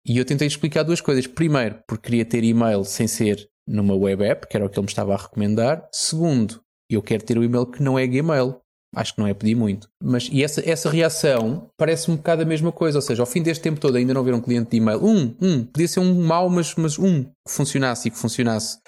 [0.07, 1.27] E eu tentei explicar duas coisas.
[1.27, 4.85] Primeiro, porque queria ter e-mail sem ser numa web app, que era o que ele
[4.85, 5.89] me estava a recomendar.
[5.93, 8.57] Segundo, eu quero ter o e-mail que não é Gmail.
[8.95, 9.89] Acho que não é pedir muito.
[10.03, 12.99] Mas e essa, essa reação parece um bocado a mesma coisa.
[12.99, 15.05] Ou seja, ao fim deste tempo todo ainda não ver um cliente de e-mail.
[15.05, 18.79] Um, um, podia ser um mau, mas, mas um que funcionasse e que funcionasse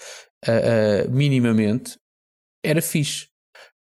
[0.47, 1.99] uh, uh, minimamente,
[2.65, 3.27] era fixe.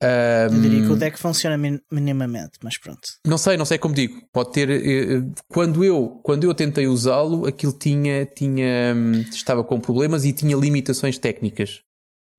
[0.02, 1.56] Um, eu diria que o deck funciona
[1.90, 3.00] minimamente, mas pronto.
[3.24, 4.20] Não sei, não sei como digo.
[4.32, 4.68] Pode ter.
[4.68, 10.32] Eh, quando eu, quando eu tentei usá-lo, aquilo tinha, tinha, hum, estava com problemas e
[10.32, 11.82] tinha limitações técnicas.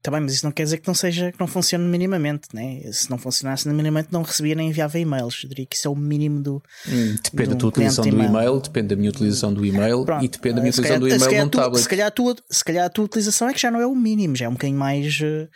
[0.03, 2.81] Também, mas isso não quer dizer que não seja que não funcione minimamente, né?
[2.91, 5.39] Se não funcionasse minimamente, não recebia nem enviava e-mails.
[5.41, 6.61] Eu diria que isso é o mínimo do.
[6.85, 10.27] Hum, depende da tua utilização do e-mail, depende da minha utilização do e-mail Pronto, e
[10.27, 11.81] depende da minha utilização calhar, do e-mail num tablet.
[11.81, 13.95] Se calhar, a tua, se calhar a tua utilização é que já não é o
[13.95, 15.47] mínimo, já é um bocadinho mais uh,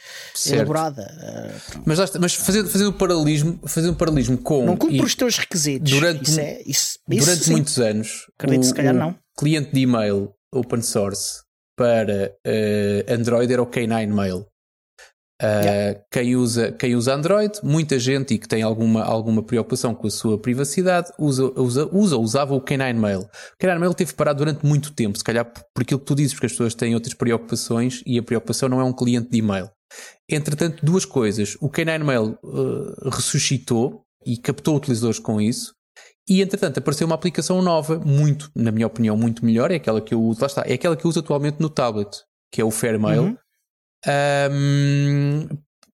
[0.50, 1.04] elaborada.
[1.04, 4.66] Uh, mas, mas fazendo, fazendo um paralelismo, fazendo um paralelismo com.
[4.66, 5.92] Não cumpre os teus requisitos.
[5.92, 9.14] Durante, isso é, isso, durante isso, muitos anos, Acredito, o, se calhar não.
[9.38, 11.46] cliente de e-mail open source
[11.78, 14.46] para uh, Android era o K9 Mail.
[15.40, 20.08] Uh, quem, usa, quem usa Android, muita gente e que tem alguma, alguma preocupação com
[20.08, 23.20] a sua privacidade, usa, usa, usa usava o K9 Mail.
[23.20, 26.34] O K9 Mail teve parado durante muito tempo, se calhar por aquilo que tu dizes,
[26.34, 29.70] porque as pessoas têm outras preocupações e a preocupação não é um cliente de e-mail.
[30.28, 31.56] Entretanto, duas coisas.
[31.62, 35.77] O K9 Mail uh, ressuscitou e captou utilizadores com isso.
[36.30, 40.14] E entretanto apareceu uma aplicação nova, muito, na minha opinião, muito melhor, é aquela que
[40.14, 42.10] eu uso, lá está, é aquela que eu uso atualmente no tablet,
[42.52, 43.24] que é o Fairmail.
[43.24, 43.38] Uhum
[44.06, 45.48] um,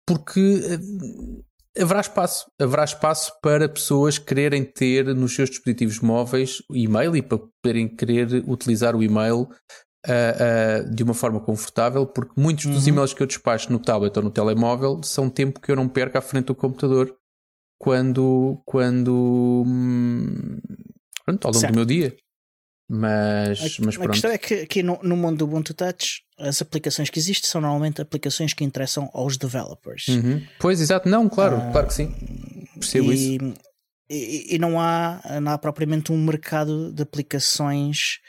[0.06, 7.16] porque eh, haverá espaço, haverá espaço para pessoas quererem ter nos seus dispositivos móveis e-mail
[7.16, 12.66] e para poderem querer utilizar o e-mail uh, uh, de uma forma confortável, porque muitos
[12.66, 12.74] uhum.
[12.74, 15.88] dos e-mails que eu despacho no tablet ou no telemóvel são tempo que eu não
[15.88, 17.16] perco à frente do computador
[17.84, 20.58] quando, quando hum,
[21.26, 21.74] pronto, ao longo certo.
[21.74, 22.16] do meu dia.
[22.90, 24.04] Mas, a, mas pronto.
[24.04, 27.50] A questão é que aqui no, no mundo do Ubuntu Touch as aplicações que existem
[27.50, 30.08] são normalmente aplicações que interessam aos developers.
[30.08, 30.42] Uhum.
[30.60, 32.16] Pois, exato, não, claro, uh, claro que sim.
[32.76, 33.54] Percebo e, isso.
[34.10, 38.20] E, e, não, há, não há propriamente um mercado de aplicações,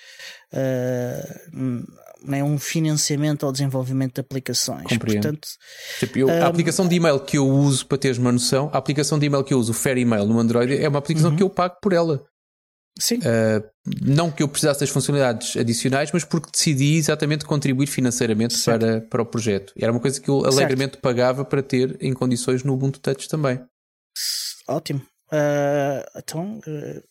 [0.52, 1.84] uh,
[2.26, 4.82] nem um financiamento ao desenvolvimento de aplicações.
[4.82, 5.22] Compreendo.
[5.22, 5.48] Portanto,
[6.00, 8.78] tipo, eu, a ah, aplicação de e-mail que eu uso, para teres uma noção, a
[8.78, 11.36] aplicação de e-mail que eu uso, o Fair Email no Android, é uma aplicação uhum.
[11.36, 12.24] que eu pago por ela.
[12.98, 13.18] Sim.
[13.18, 13.64] Uh,
[14.02, 19.22] não que eu precisasse das funcionalidades adicionais, mas porque decidi exatamente contribuir financeiramente para, para
[19.22, 19.72] o projeto.
[19.76, 21.02] Era uma coisa que eu alegremente certo.
[21.02, 23.60] pagava para ter em condições no Ubuntu Touch também.
[24.68, 25.00] Ótimo.
[25.32, 27.02] Uh, então, uh,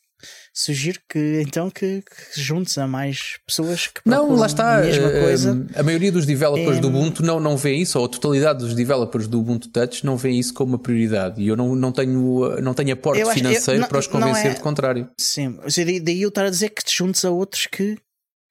[0.54, 4.78] sugiro que então que, que juntes a mais pessoas que Não, lá está.
[4.78, 5.68] a mesma eh, coisa.
[5.76, 8.76] A maioria dos developers É- do Ubuntu não, não vê isso, ou a totalidade dos
[8.76, 11.42] developers do Ubuntu Touch não vê isso como uma prioridade.
[11.42, 14.20] E eu não, não, tenho, não tenho aporte acho- eu- financeiro não- para os não
[14.22, 15.10] convencer é- do contrário.
[15.20, 17.98] Sim, daí daí eu estar a dizer que te juntes a outros que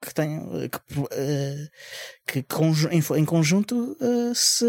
[0.04, 0.80] que tenham que,
[1.12, 1.68] eh,
[2.26, 4.66] que conju- em, conjunto eh, se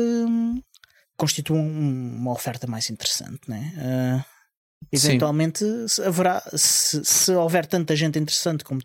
[1.18, 3.74] constituam uma oferta mais interessante, né?
[3.78, 4.24] Eh, Sim.
[4.92, 8.82] Eventualmente se haverá se, se houver tanta gente interessante como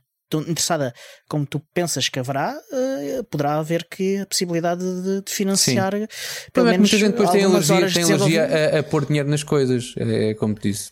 [0.46, 0.92] interessada
[1.26, 5.98] como tu pensas que haverá, eh, poderá haver que a possibilidade de, de financiar O
[6.52, 8.44] pelo é que menos muita gente depois tem alergia, tem alergia
[8.76, 10.90] a, a pôr dinheiro nas coisas, é como te disse.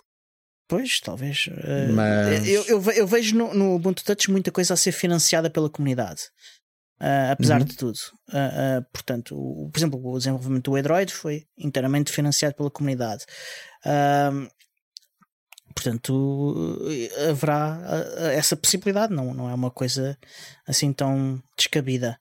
[0.68, 1.48] Pois, talvez.
[1.52, 5.50] Eh, Mas- eu, eu, eu vejo no, no Ubuntu Touch muita coisa a ser financiada
[5.50, 6.22] pela comunidade.
[6.98, 7.66] Ah, apesar Uhum.
[7.66, 7.98] de tudo.
[8.32, 13.24] Ah, ah, portanto, o- por exemplo, o desenvolvimento do Android foi inteiramente financiado pela comunidade.
[15.76, 16.78] Ah, portanto,
[17.28, 20.16] haverá ah, essa possibilidade, não, não é uma coisa
[20.66, 22.18] assim tão descabida.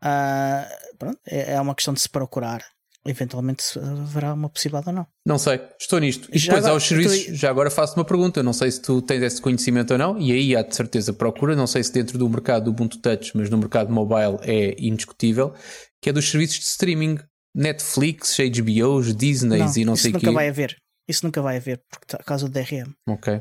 [0.00, 0.68] Ah,
[0.98, 2.62] pronto, é, é uma questão de se procurar.
[3.06, 5.06] Eventualmente se haverá uma possibilidade ou não.
[5.24, 6.28] Não sei, estou nisto.
[6.30, 8.42] E Já depois agora- aos serviços, tu- já agora faço uma pergunta.
[8.42, 11.56] Não sei se tu tens esse conhecimento ou não, e aí há de certeza procura.
[11.56, 15.54] Não sei se dentro do mercado do Ubuntu Touch, mas no mercado mobile é indiscutível,
[16.02, 17.18] que é dos serviços de streaming.
[17.54, 20.32] Netflix, HBOs, Disney e não sei o nunca quê.
[20.34, 20.76] vai haver.
[21.08, 22.92] Isso nunca vai haver por ta- causa do DRM.
[23.08, 23.40] Ok.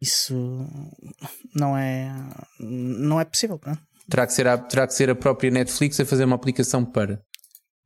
[0.00, 0.34] Isso
[1.54, 2.12] não é
[2.60, 3.78] não é possível, não é?
[4.08, 7.20] Terá que, ser a, terá que ser a própria Netflix a fazer uma aplicação para.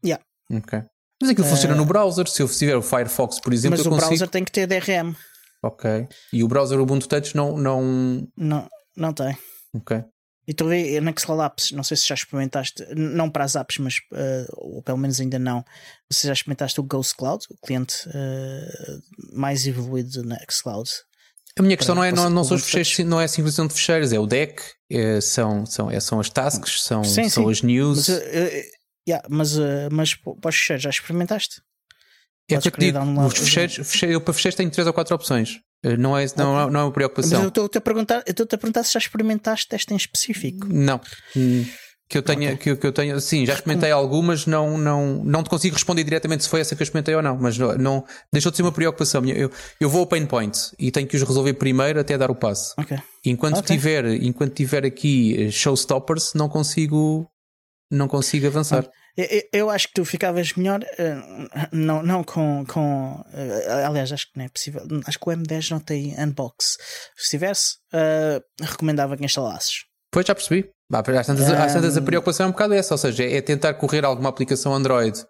[0.05, 0.23] Yeah.
[0.53, 0.83] Ok.
[1.21, 2.29] Mas aquilo funciona no browser.
[2.29, 4.07] Se eu tiver o Firefox, por exemplo, Mas o consigo.
[4.09, 5.15] browser tem que ter DRM.
[5.65, 6.09] Ok.
[6.33, 7.57] E o browser Ubuntu Touch não.
[7.57, 8.29] não...
[8.37, 9.37] Não, não tem.
[9.75, 10.05] Ok.
[10.47, 13.79] E tu vê na Xcloud Apps, não sei se já experimentaste, não para as apps,
[13.79, 15.65] mas eh, ou pelo menos ainda não.
[16.11, 18.99] Se já experimentaste o Ghost Cloud, o cliente eh,
[19.33, 20.91] mais evoluído na Xcloud.
[21.59, 23.75] A minha questão não é, não, não são os fecheiros, não é a sincronização de
[23.75, 27.51] fecheiros, é o deck, é, são, são, é, são as tasks, são, Sim, são sim.
[27.51, 28.09] as news.
[28.09, 28.65] Mas, eh,
[29.09, 31.61] yeah, mas, eh, mas para os fecheiros, já experimentaste?
[32.51, 35.61] é podes que eu digo, fecheiros, fecheiro- eu para fecheiros tenho três ou quatro opções.
[35.85, 37.49] Eh, Não é, não, não é uma Mas eu preocupação.
[37.49, 40.67] estou-te a perguntar, eu a perguntar se já experimentaste esta em específico.
[40.71, 41.01] Não.
[41.37, 41.65] Hum,
[42.09, 45.43] Que eu tenha, que, eu- que eu tenha, sim, já experimentei algumas, não, não, não
[45.43, 48.05] te consigo responder diretamente se foi essa que eu experimentei ou não, mas não, não
[48.31, 49.25] deixou de ser uma preocupação.
[49.25, 52.35] Eu, eu vou ao pain point e tenho que os resolver primeiro até dar o
[52.35, 52.75] passo.
[52.79, 52.99] Ok.
[53.25, 53.75] Enquanto Ok.
[53.75, 57.27] tiver, enquanto tiver aqui eh, showstoppers, não consigo,
[57.91, 58.87] não consigo avançar.
[59.53, 61.17] Eu, acho que tu ficavas melhor, eh,
[61.71, 62.65] não, não com.
[62.67, 64.83] com eh, aliás, acho que não é possível.
[65.07, 66.79] Acho que o M10 não tem unbox.
[67.17, 69.85] Se tivesse, eh, recomendava que instalasses.
[70.11, 70.71] Pois já percebi.
[70.93, 73.75] Às tantas, às tantas a Um, preocupação é um bocado essa, ou seja, é tentar
[73.75, 75.25] correr alguma aplicação Android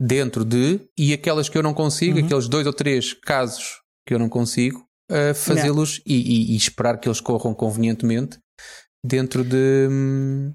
[0.00, 2.24] dentro de e aquelas que eu não consigo, Uhum.
[2.24, 6.98] aqueles dois ou três casos que eu não consigo, uh, fazê-los e, e- e esperar
[6.98, 8.38] que eles corram convenientemente
[9.04, 10.52] dentro de hum,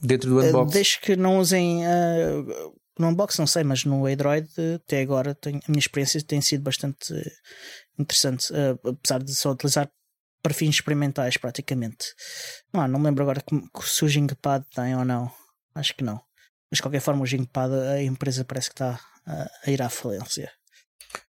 [0.00, 0.72] dentro do Eh, unbox.
[0.72, 1.84] Desde que não usem.
[1.86, 2.30] eh,
[2.98, 6.40] no unbox, não sei, mas no Android, eh, até agora, tenho- a minha experiência tem
[6.40, 7.30] sido bastante eh,
[7.98, 9.90] interessante, eh, apesar de só utilizar
[10.42, 12.06] para fins experimentais, praticamente.
[12.72, 13.54] Não, não me lembro agora que,
[13.86, 15.30] se o Jingpad tem ou não.
[15.74, 16.16] Acho que não.
[16.70, 19.88] Mas de qualquer forma, o Jingpad, a empresa parece que está a, a ir à
[19.90, 20.50] falência.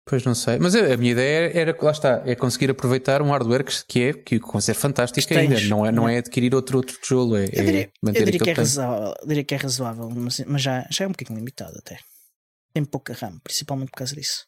[0.07, 3.65] Pois não sei, mas a, minha ideia era, lá está, é conseguir aproveitar um hardware
[3.65, 6.97] que, que é que consegue fantástico Que ainda, não é, não é adquirir outro, outro
[7.01, 9.57] tijolo, é, Eu diria, é manter eu diria que é razoável, eu diria que é
[9.57, 11.99] razoável mas, mas já, já é um bocadinho limitado até.
[12.73, 14.45] Tem pouca RAM, principalmente por causa disso.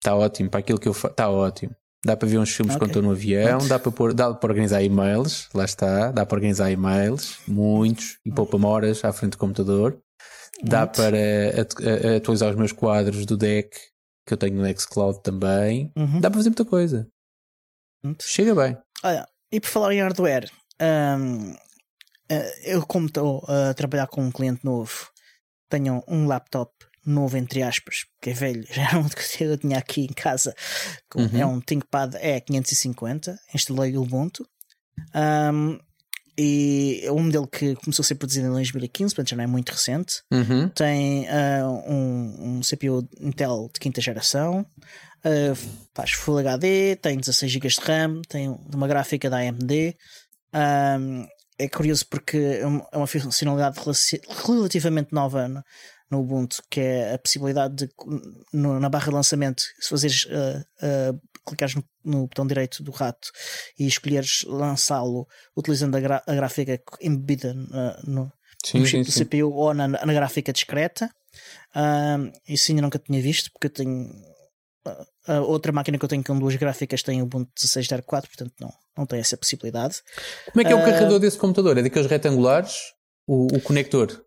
[0.00, 1.76] Está ótimo, para aquilo que eu faço, está ótimo.
[2.04, 2.80] Dá para ver uns filmes Ok.
[2.80, 6.36] quando estou no avião, dá para, pôr, dá para organizar e-mails, lá está, dá para
[6.36, 9.96] organizar e-mails, muitos, e poupa-me horas à frente do computador.
[10.64, 10.96] Dá Muito.
[10.96, 13.76] para atualizar os meus quadros do deck,
[14.26, 15.90] que eu tenho no Xcloud também.
[15.96, 16.20] Uhum.
[16.20, 17.08] Dá para fazer muita coisa.
[18.20, 18.76] Chega bem.
[19.04, 21.54] Olha, e por falar em hardware, hum,
[22.28, 25.08] eh, eu como estou a trabalhar com um cliente novo,
[25.68, 26.72] tenho um laptop
[27.04, 30.54] novo entre aspas, que é velho, já era um que eu tinha aqui em casa,
[31.14, 31.38] Uhum.
[31.40, 34.46] é um ThinkPad E550, instalei o Ubuntu.
[35.52, 35.78] hum,
[36.38, 39.46] e é um modelo que começou a ser produzido em 2015, portanto já não é
[39.46, 40.22] muito recente.
[40.32, 40.68] Uhum.
[40.70, 44.64] Tem ah, um, um CPU Intel de quinta geração,
[45.24, 45.54] ah,
[45.94, 49.96] faz Full HD, tem 16 GB de RAM, tem uma gráfica da AMD.
[50.52, 51.26] Ahm,
[51.58, 53.78] é curioso porque é uma é uma funcionalidade
[54.46, 55.62] relativamente nova no,
[56.10, 57.88] no Ubuntu, que é a possibilidade de,
[58.52, 61.14] no- na barra de lançamento, se fazeres, ah, ah,
[61.46, 63.28] clicares no, no botão direito do rato
[63.78, 65.26] e escolheres lançá-lo
[65.56, 68.32] utilizando a, gra- a gráfica embebida ah, no,
[68.64, 69.12] Sim, no chip do.
[69.12, 71.10] CPU ou na, na gráfica discreta.
[71.74, 74.10] Ahm, isso ainda nunca tinha visto, porque eu tenho.
[75.26, 78.72] A, outra máquina que eu tenho com duas gráficas tem o Ubuntu 16.04, portanto não,
[78.98, 80.02] não tem essa possibilidade.
[80.52, 81.78] Como é que é o Uh, carregador desse computador?
[81.78, 82.76] É daqueles retangulares?
[83.26, 84.24] O, o conector?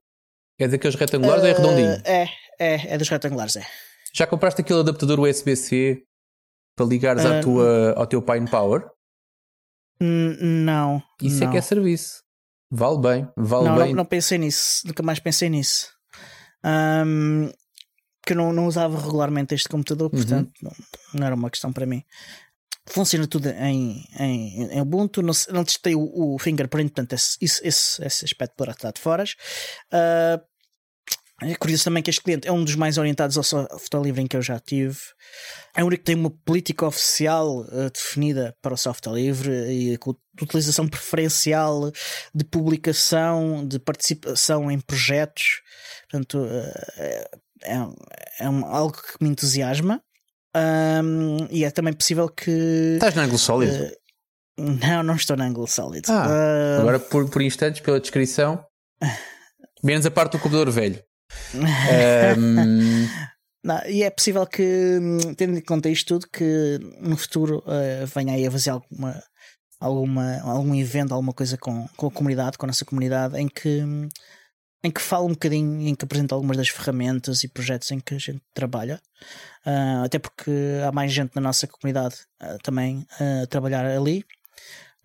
[0.58, 1.96] É daqueles retangulares ou é redondinho?
[1.98, 3.68] Uh, é, é, é dos retangulares, é.
[4.14, 6.02] Já compraste aquele adaptador USB-C
[6.76, 8.86] para ligares à Uh, tua, ao teu Pine Power?
[10.00, 11.02] N- não.
[11.22, 11.48] Isso não.
[11.48, 12.24] é que é serviço.
[12.72, 13.88] Vale bem, vale não, bem.
[13.90, 15.94] não, não pensei nisso, nunca mais pensei nisso.
[16.64, 17.50] Ahm,
[18.26, 20.20] que eu não, não usava regularmente este computador, Uhum.
[20.20, 20.72] portanto não,
[21.14, 22.04] não era uma questão para mim.
[22.88, 28.04] Funciona tudo em, em, em Ubuntu, não, não testei o, o fingerprint, portanto esse, esse,
[28.04, 29.24] esse aspecto poderá estar de fora.
[29.92, 30.42] Ah,
[31.42, 34.28] é curioso também que este cliente é um dos mais orientados ao software livre em
[34.28, 34.98] que eu já tive.
[35.76, 39.98] É o único que tem uma política oficial eh, definida para o software livre e
[39.98, 41.92] com utilização preferencial
[42.34, 45.62] de publicação, de participação em projetos.
[46.10, 46.46] Portanto,
[46.98, 47.30] eh,
[47.64, 47.76] é,
[48.46, 50.02] é um- algo que me entusiasma.
[50.56, 52.50] Ahm, e é também possível que.
[52.96, 53.74] Estás na Angle Solid?
[53.76, 53.98] eh,
[54.58, 56.10] não, não estou na Angle Solid.
[56.10, 58.66] Ah, Ah, Agora, por, por instantes, pela descrição,
[59.84, 61.04] menos a parte do computador velho.
[61.54, 63.08] Ahm,
[63.66, 65.00] Não, e é possível que,
[65.36, 69.24] tendo em conta isto tudo, que no futuro eh, venha aí a fazer alguma,
[69.80, 73.82] alguma, algum evento, alguma coisa com, com a comunidade, com a nossa comunidade, em que,
[74.84, 78.14] em que fala um bocadinho, em que apresenta algumas das ferramentas e projetos em que
[78.14, 79.02] a gente trabalha.
[79.66, 80.52] Ah, até porque
[80.88, 84.24] há mais gente na nossa comunidade ah, também a trabalhar ali.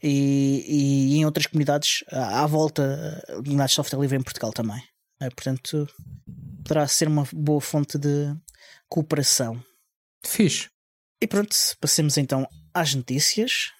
[0.02, 4.82] E, e em outras comunidades ah, à volta, comunidades de software livre em Portugal também.
[5.20, 5.88] Eh, portanto,
[6.64, 8.34] poderá ser uma boa fonte de
[8.88, 9.62] cooperação.
[10.24, 10.68] fixe.
[11.20, 13.72] E pronto, passemos então às notícias.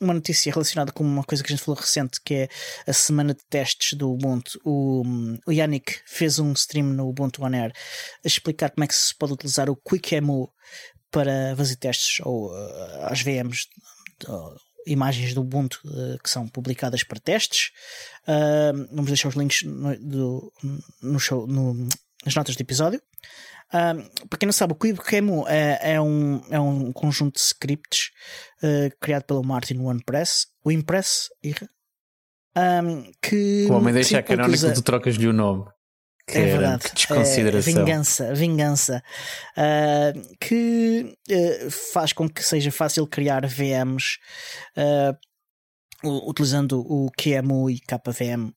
[0.00, 2.48] Uma notícia relacionada com uma coisa que a gente falou recente, que é
[2.86, 4.60] a semana de testes do Ubuntu.
[4.64, 5.02] O,
[5.46, 7.72] o Yannick fez um stream no Ubuntu On Air
[8.22, 10.52] a explicar como é que se pode utilizar o QuickEmu
[11.10, 13.66] para fazer testes ou ah, às VMs,
[14.26, 14.54] ou
[14.90, 17.70] imagens do Ubuntu ah, que são publicadas para testes.
[18.26, 20.52] Ahm, vamos deixar os links no, do-
[21.02, 21.88] no show, no-
[22.24, 23.00] nas notas do episódio.
[23.72, 28.10] Um, para quem não sabe, o QuickEmu é, é, um, é um conjunto de scripts
[28.62, 31.28] uh, criado pelo Martin OnePress, o Impress,
[32.56, 35.64] um, que O homem deixa a simplesmente canónico, usa- tu trocas-lhe o nome.
[36.36, 36.84] É verdade.
[36.84, 37.72] Que desconsideração.
[37.72, 39.02] É, vingança, vingança.
[39.56, 44.18] Uh, que uh, faz com que seja fácil criar VMs
[44.76, 48.52] uh, u- utilizando o QEMU e KVM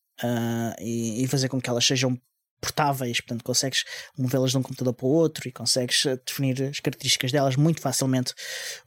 [0.80, 2.16] e, e fazer com que elas sejam
[2.62, 3.84] portáveis, portanto consegues
[4.16, 8.34] movê-las de um computador para o outro e consegues definir as características delas muito facilmente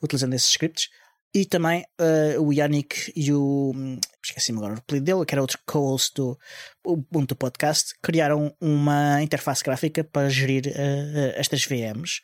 [0.00, 0.88] utilizando esses scripts.
[1.36, 3.72] E também uh, o Yannick e o.
[3.74, 6.38] hum, Esqueci-me agora o apelido dele, que era outro co-host do
[6.84, 12.20] Ubuntu Podcast, criaram uma interface gráfica para gerir uh, estas VMs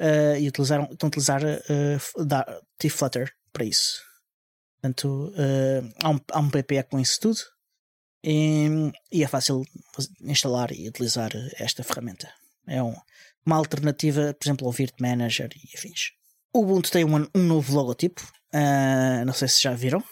[0.00, 4.02] uh, e utilizaram, estão a utilizar uh, T-Flutter para isso.
[4.82, 5.32] Portanto,
[6.02, 7.38] há, um, há um PPE com isso tudo
[8.22, 8.68] e,
[9.10, 9.62] e é fácil
[10.20, 12.30] instalar e utilizar esta ferramenta.
[12.66, 12.94] É um-
[13.46, 16.10] uma alternativa, por exemplo, ao Virt Manager e afins.
[16.54, 18.22] O Ubuntu tem um, um novo logotipo,
[18.54, 20.02] ah, não sei se já viram.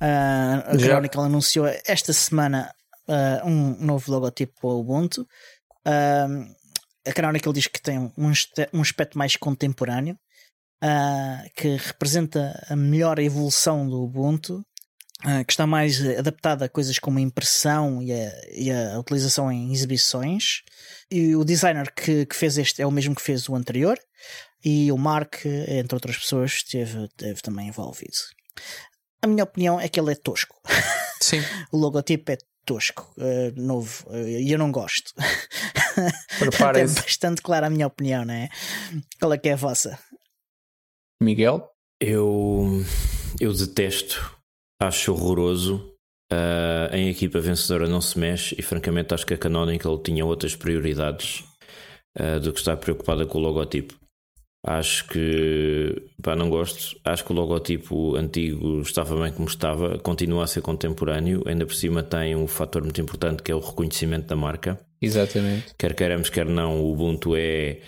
[0.00, 0.86] Ah, a Já.
[0.86, 2.72] Chronicle anunciou esta semana
[3.08, 5.26] ah, um novo logotipo para o Ubuntu.
[5.84, 8.12] A Chronicle diz que tem um,
[8.72, 10.16] um aspecto mais contemporâneo,
[11.56, 14.62] que representa a melhor evolução do Ubuntu,
[15.46, 19.72] que está mais adaptada a coisas como a impressão e a, e a utilização em
[19.72, 20.62] exibições.
[21.10, 23.98] E o designer que, que fez este é o mesmo que fez o anterior,
[24.64, 28.12] e o Mark, entre outras pessoas, esteve, esteve também envolvido.
[29.22, 30.60] A minha opinião é que ele é tosco.
[31.22, 31.40] Sim.
[31.72, 35.12] O logotipo é tosco, eh, novo, eh, e eu não gosto.
[36.76, 38.48] é bastante clara a minha opinião, não é?
[39.18, 39.98] Qual é que é a vossa?
[41.20, 41.66] Miguel?
[42.00, 42.84] Eu,
[43.40, 44.38] eu detesto,
[44.80, 45.94] acho horroroso.
[46.30, 50.54] ah, em equipa vencedora não se mexe e francamente acho que a Canonical tinha outras
[50.54, 51.42] prioridades
[52.42, 53.98] do que estar preocupada com o logotipo.
[54.62, 56.98] Acho que pá, não gosto.
[57.04, 61.74] Acho que o logotipo antigo estava bem como estava, continua a ser contemporâneo, ainda por
[61.74, 64.78] cima tem um fator muito importante que é o reconhecimento da marca.
[65.00, 65.74] Exatamente.
[65.78, 67.80] Quer queiramos, quer não, o Ubuntu é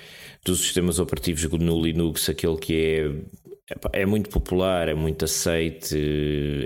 [0.45, 3.13] dos sistemas operativos no Linux aquele que é,
[3.93, 5.97] é muito popular, é muito aceite,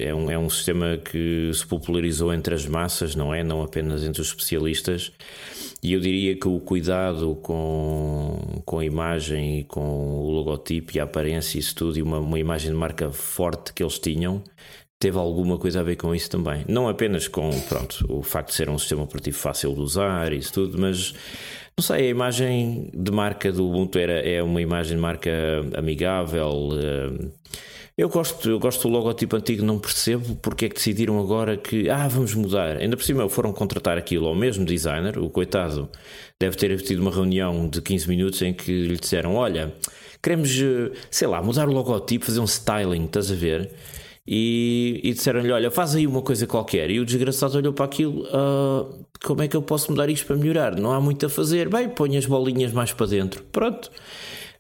[0.01, 3.45] é um, é um sistema que se popularizou entre as massas, não é?
[3.45, 5.13] Não apenas entre os especialistas.
[5.83, 11.01] E eu diria que o cuidado com, com a imagem e com o logotipo e
[11.01, 14.43] a aparência e isso tudo, e uma, uma imagem de marca forte que eles tinham,
[14.99, 16.65] teve alguma coisa a ver com isso também.
[16.67, 20.39] Não apenas com pronto, o facto de ser um sistema operativo fácil de usar e
[20.39, 21.13] isso tudo, mas
[21.77, 25.31] não sei, a imagem de marca do Ubuntu era, é uma imagem de marca
[25.77, 27.29] amigável, eh,
[27.97, 31.89] Eu gosto, eu gosto do logotipo antigo, não percebo porque é que decidiram agora que
[31.89, 32.77] ah, vamos mudar.
[32.79, 35.89] Ainda por cima foram contratar aquilo ao mesmo designer, o coitado
[36.41, 39.73] deve ter tido uma reunião de 15 minutos em que lhe disseram: Olha,
[40.23, 43.71] queremos, eh, sei lá, mudar o logotipo, fazer um styling, estás a ver?
[44.27, 46.91] E, e disseram-lhe: Olha, faz aí uma coisa qualquer.
[46.91, 48.87] E o desgraçado olhou para aquilo: ah,
[49.23, 50.77] Como é que eu posso mudar isto para melhorar?
[50.77, 51.69] Não há muito a fazer.
[51.69, 53.43] Bem, põe as bolinhas mais para dentro.
[53.53, 53.91] Pronto.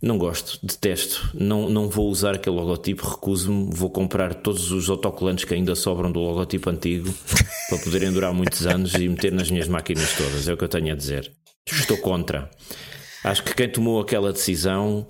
[0.02, 1.30] Não gosto, detesto.
[1.32, 3.70] Não, não vou usar aquele logotipo, recuso-me.
[3.72, 7.08] Vou comprar todos os autocolantes que ainda sobram do logotipo antigo
[7.70, 10.46] para poderem durar muitos anos e meter nas minhas máquinas todas.
[10.46, 11.32] É o que eu tenho a dizer.
[11.66, 12.50] Estou contra.
[13.22, 15.06] Acho que quem tomou aquela decisão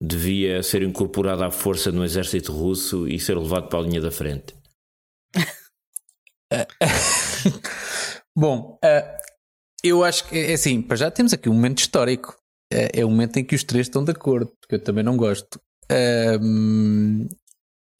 [0.00, 4.10] devia ser incorporado à força no exército russo e ser levado para a linha da
[4.10, 4.54] frente.
[8.36, 9.18] Bom, uh,
[9.82, 12.36] eu acho que é assim, para já temos aqui um momento histórico
[12.72, 15.16] é, é o momento em que os três estão de acordo, porque eu também não
[15.16, 15.60] gosto.
[16.40, 17.26] Um,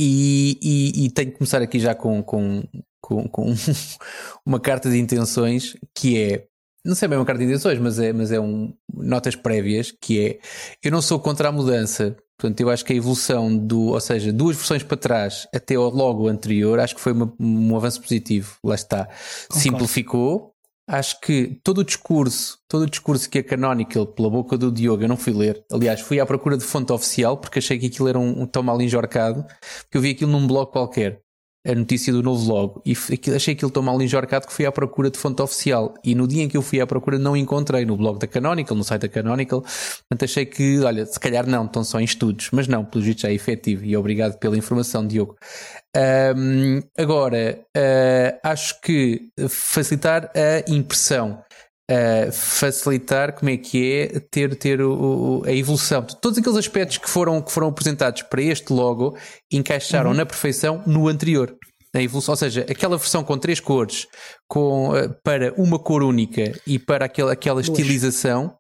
[0.01, 2.63] e, e, e, tenho que começar aqui já com, com,
[3.01, 3.55] com, com
[4.47, 6.47] uma carta de intenções que é
[6.89, 10.21] não sei bem uma carta de intenções, mas é, mas é um notas prévias que
[10.21, 10.39] é
[10.83, 12.17] eu não sou contra a mudança.
[12.39, 15.91] Portanto, eu acho que a evolução do, ou seja, duas versões para trás até ao
[15.91, 18.57] logo anterior, acho que foi uma, um avanço positivo.
[18.65, 19.05] Lá está.
[19.07, 19.61] Concordo.
[19.61, 20.55] Simplificou,
[20.89, 25.03] acho que todo o discurso, todo o discurso que a Canonical, pela boca do Diogo,
[25.03, 25.63] eu não fui ler.
[25.71, 28.63] Aliás, fui à procura de fonte oficial porque achei que aquilo era um, um tão
[28.63, 29.45] mal enjorcado,
[29.83, 31.21] porque eu vi aquilo num blog qualquer
[31.67, 32.83] a notícia do novo logo.
[32.85, 32.97] E
[33.35, 35.95] achei aquilo tão mal enjorcado que fui à procura de fonte oficial.
[36.05, 38.77] E no dia em que eu fui à procura não encontrei no blog da Canonical,
[38.77, 39.61] no site da Canonical.
[39.61, 43.23] Portanto achei que, olha, se calhar não estão só em estudos, mas não, pelo jeito
[43.23, 43.85] já é efetivo.
[43.85, 45.37] E obrigado pela informação Diogo.
[45.97, 51.43] Um, agora, uh, acho que facilitar a impressão
[51.91, 56.03] Uh, facilitar como é que é ter, ter o, o, a evolução.
[56.03, 59.17] Todos aqueles aspectos que foram, que foram apresentados para este logo
[59.51, 60.17] encaixaram uhum.
[60.17, 61.57] na perfeição no anterior.
[61.95, 64.07] A evolução, ou seja, aquela versão com três cores
[64.47, 68.58] com, uh, para uma cor única e para aquela, aquela estilização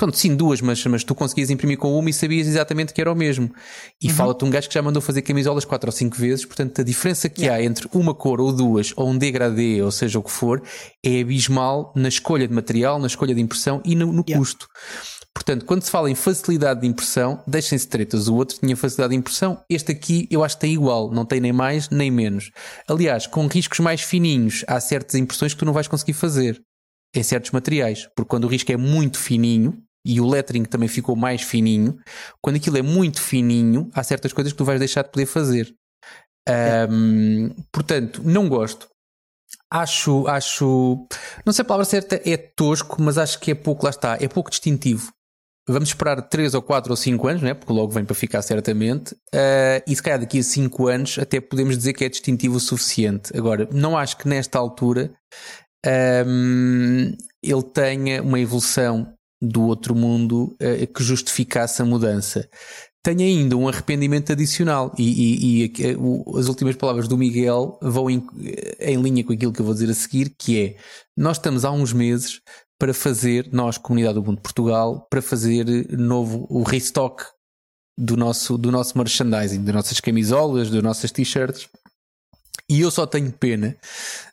[0.00, 3.12] Pronto, sim, duas, mas, mas tu conseguias imprimir com uma e sabias exatamente que era
[3.12, 3.52] o mesmo.
[4.02, 4.14] E uhum.
[4.14, 7.28] fala-te um gajo que já mandou fazer camisolas quatro ou cinco vezes, portanto a diferença
[7.28, 7.62] que yeah.
[7.62, 10.62] há entre uma cor ou duas, ou um degradê, ou seja o que for,
[11.04, 14.38] é abismal na escolha de material, na escolha de impressão e no, no yeah.
[14.38, 14.66] custo.
[15.34, 18.26] Portanto, quando se fala em facilidade de impressão, deixem-se tretas.
[18.26, 21.42] O outro tinha facilidade de impressão, este aqui eu acho que tem igual, não tem
[21.42, 22.50] nem mais nem menos.
[22.88, 26.58] Aliás, com riscos mais fininhos, há certas impressões que tu não vais conseguir fazer
[27.14, 31.14] em certos materiais, porque quando o risco é muito fininho, e o lettering também ficou
[31.14, 31.98] mais fininho.
[32.42, 35.74] Quando aquilo é muito fininho, há certas coisas que tu vais deixar de poder fazer.
[36.90, 38.88] Um, portanto, não gosto.
[39.72, 41.06] Acho, acho,
[41.44, 44.26] não sei a palavra certa é tosco, mas acho que é pouco, lá está, é
[44.26, 45.12] pouco distintivo.
[45.68, 47.54] Vamos esperar 3 ou 4 ou 5 anos, né?
[47.54, 49.12] porque logo vem para ficar certamente.
[49.32, 52.60] Uh, e se calhar daqui a 5 anos até podemos dizer que é distintivo o
[52.60, 53.36] suficiente.
[53.36, 55.12] Agora, não acho que nesta altura
[56.26, 62.48] um, ele tenha uma evolução do outro mundo uh, que justificasse a mudança.
[63.02, 65.96] Tenho ainda um arrependimento adicional e, e, e eh,
[66.38, 69.72] as últimas palavras do Miguel vão em, eh, em linha com aquilo que eu vou
[69.72, 70.76] dizer a seguir, que é
[71.16, 72.42] nós estamos há uns meses
[72.78, 75.64] para fazer, nós, Comunidade do Mundo Portugal, para fazer
[75.96, 77.24] novo o restock
[77.96, 81.68] do nosso, do nosso merchandising, das nossas camisolas, das nossas t-shirts.
[82.68, 83.76] E eu só tenho pena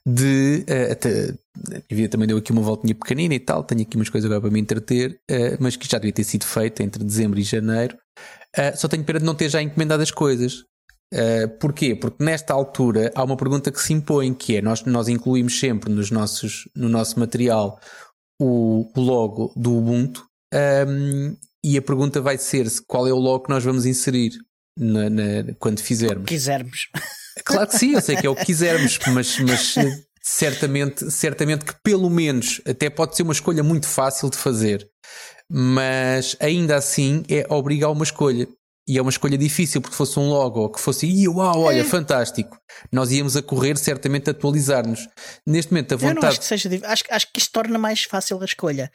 [0.06, 0.64] de.
[0.70, 1.34] Uh, até,
[1.92, 4.42] a vida também deu aqui uma voltinha pequenina e tal, tenho aqui umas coisas agora
[4.42, 7.98] para me entreter, uh, mas que já devia ter sido feita entre dezembro e janeiro.
[8.58, 10.64] Uh, só tenho pena de não ter já encomendado as coisas.
[11.14, 11.96] Uh, porquê?
[11.96, 15.92] Porque nesta altura há uma pergunta que se impõe, que é nós, nós incluímos sempre
[15.92, 17.80] nos nossos, no nosso material
[18.42, 23.18] o, o logo do Ubuntu um, ehm, e a pergunta vai ser qual é o
[23.18, 24.32] logo que nós vamos inserir
[24.78, 25.24] na, na,
[25.60, 26.28] quando fizermos.
[26.28, 26.88] Quisermos.
[27.44, 29.76] Claro que sim, eu sei que é o que quisermos, mas, mas
[30.30, 34.86] certamente, certamente que pelo menos até pode ser uma escolha muito fácil de fazer,
[35.50, 38.46] mas ainda assim é obrigar uma escolha.
[38.88, 41.84] E é uma escolha difícil, porque fosse um logo que fosse, uau, olha, é.
[41.84, 42.58] fantástico.
[42.92, 45.08] Nós íamos a correr certamente a atualizar-nos.
[45.46, 46.18] Neste momento, a vontade.
[46.18, 48.90] Eu não acho que seja acho, acho que isto torna mais fácil a escolha.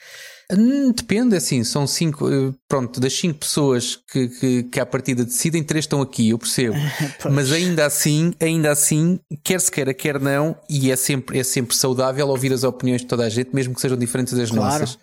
[0.51, 5.25] Hum, depende, assim, são cinco, eh, pronto, das cinco pessoas que, que, que à partida
[5.25, 6.77] decidem, três estão aqui, eu percebo.
[7.31, 11.77] Mas ainda assim, ainda assim, quer se queira, quer não, e é sempre, é sempre
[11.77, 14.81] saudável ouvir as opiniões de toda a gente, mesmo que sejam diferentes das claro.
[14.81, 14.99] nossas.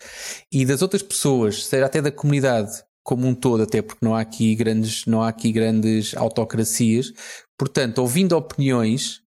[0.52, 2.72] E das outras pessoas, seja até da comunidade,
[3.04, 7.12] como um todo, até porque não há aqui grandes, não há aqui grandes autocracias.
[7.58, 9.22] Portanto, ouvindo opiniões,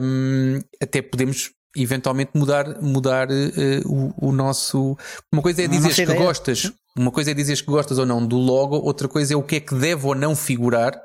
[0.00, 4.96] hum, até podemos eventualmente mudar, mudar uh, o, o, nosso.
[5.32, 6.18] Uma coisa é dizer que ideia.
[6.18, 9.42] gostas, uma coisa é dizer que gostas ou não do logo, outra coisa é o
[9.42, 10.98] que é que deve ou não figurar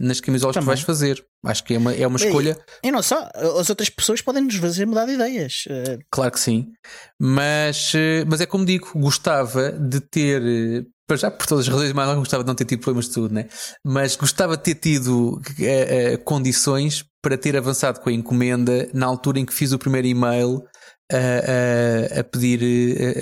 [0.00, 0.64] nas camisolas Também.
[0.64, 1.24] que vais fazer.
[1.44, 2.56] Acho que é uma, é uma escolha.
[2.82, 5.64] E, e não só, as outras pessoas podem nos fazer mudar de ideias.
[5.68, 6.72] Eh, claro que sim,
[7.18, 10.86] mas, eh, mas é como digo, gostava de ter.
[11.08, 13.08] Eh, para já, por todas as razões, mas não gostava de não ter tido problemas
[13.08, 13.46] de saúde, né?
[13.84, 15.40] mas gostava de ter tido
[16.24, 20.62] condições para ter avançado com a encomenda na altura em que fiz o primeiro e-mail
[21.10, 22.60] a, a, a, pedir,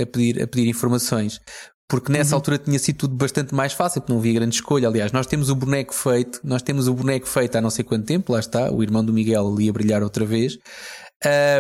[0.03, 1.41] a, pedir, a pedir informações
[1.89, 2.39] porque nessa uhum.
[2.39, 4.89] altura tinha sido tudo bastante mais fácil, porque não havia grande escolha.
[4.89, 8.05] Aliás, nós temos o boneco feito, nós temos o boneco feito há não sei quanto
[8.05, 10.59] tempo, lá está, o irmão do Miguel ali a brilhar outra vez.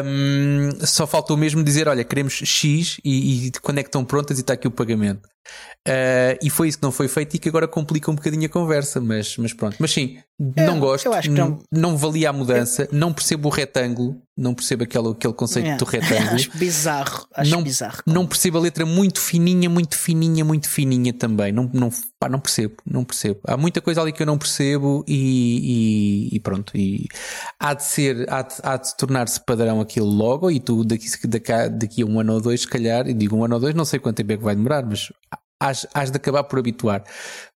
[0.04, 4.38] Um, só faltou mesmo dizer: olha, queremos X e, e, quando é que estão prontas
[4.38, 5.28] e está aqui o pagamento.
[5.86, 8.48] Uh, e foi isso que não foi feito e que agora complica um bocadinho a
[8.48, 9.76] conversa, mas, mas pronto.
[9.78, 10.18] Mas sim,
[10.56, 15.10] é, não gosto, não, não valia a mudança, não percebo o retângulo, não percebo aquele,
[15.10, 15.76] aquele conceito é.
[15.76, 16.34] do retângulo.
[16.36, 18.02] acho bizarro, acho não, bizarro.
[18.04, 21.52] Não percebo a letra muito fininha, muito fininha, muito fininha também.
[21.52, 21.88] Não, não,
[22.18, 23.38] pá, não percebo, não percebo.
[23.44, 26.76] Há muita coisa ali que eu não percebo e, e, e pronto.
[26.76, 27.06] E
[27.60, 31.68] há de ser, há de, há de tornar-se padrão aquilo logo e tu daqui, daqui,
[31.70, 33.84] daqui a um ano ou dois, se calhar, e digo um ano ou dois, não
[33.84, 35.12] sei quanto tempo é que vai demorar, mas
[35.60, 37.04] has, has de acabar por habituar,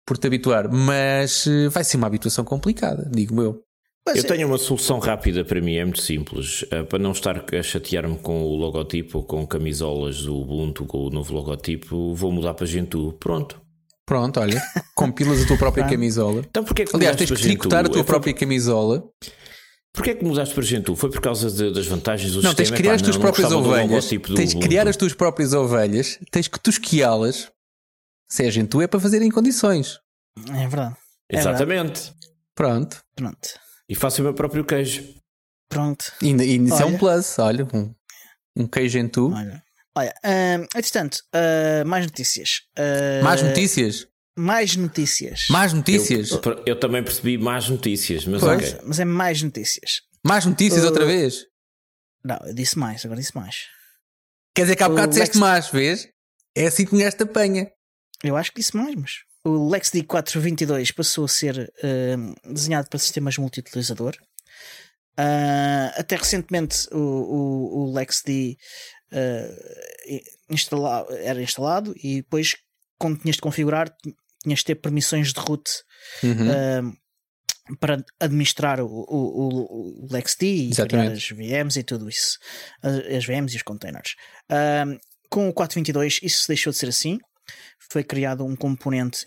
[0.05, 3.63] por te habituar, mas eh, vai ser uma habituação complicada, digo eu.
[4.07, 4.23] eu é.
[4.23, 6.65] tenho uma solução rápida para mim, é muito simples.
[6.71, 11.07] Eh, para não estar a chatear-me com o logotipo ou com camisolas do Ubuntu com
[11.07, 13.13] o novo logotipo, vou mudar para Gentoo.
[13.13, 13.61] Pronto.
[14.05, 14.59] Pronto, olha,
[14.95, 16.41] compilas a tua própria camisola.
[16.49, 19.03] Então, porquê que Aliás, tens que tricotar a tua própria camisola.
[19.93, 20.95] Porquê é que mudaste para Gentoo?
[20.95, 22.55] Foi por causa de, das vantagens do não, sistema?
[22.55, 24.09] Tens que criar as tuas próprias ovelhas.
[24.35, 27.51] Tens que criar as tuas próprias ovelhas, tens que tosquiá-las
[28.29, 29.99] se é gente tu é para fazer em condições.
[30.49, 30.95] É verdade.
[31.29, 32.01] É Exatamente.
[32.01, 32.15] Verdade.
[32.55, 33.03] Pronto.
[33.15, 33.49] Pronto.
[33.87, 35.03] E faço o meu próprio queijo.
[35.67, 36.11] Pronto.
[36.21, 37.93] E, e isso é um plus, olha, um,
[38.55, 39.31] um queijo em tu.
[39.31, 39.63] Olha,
[39.95, 42.61] olha uh, entretanto, uh, mais notícias.
[42.77, 44.07] Uh, mais notícias?
[44.37, 45.47] Mais notícias.
[45.49, 46.31] Mais notícias?
[46.31, 48.81] Eu, eu também percebi mais notícias, mas pois, okay.
[48.83, 50.01] Mas é mais notícias.
[50.25, 51.45] Mais notícias outra vez?
[52.23, 53.67] Não, eu disse mais, agora disse mais.
[54.55, 55.39] Quer dizer que há bocado disseste Lex...
[55.39, 56.09] mais, vês?
[56.55, 57.71] É assim que esta apanha.
[58.23, 59.11] Eu acho que disse mais, mas
[59.43, 64.15] o LexD 422 passou a ser uh, desenhado para sistemas multi-utilizador.
[65.17, 68.57] Uh, até recentemente o, o, o LexD
[69.11, 72.55] uh, instala, era instalado e depois,
[72.97, 73.93] quando tinhas de configurar,
[74.41, 75.69] tinhas de ter permissões de root
[76.23, 76.91] uhum.
[76.91, 82.39] uh, para administrar o, o, o LexD e criar as VMs e tudo isso,
[82.81, 84.15] as VMs e os containers.
[85.29, 87.19] com o 422 isso deixou de ser assim
[87.91, 89.25] foi criado um componente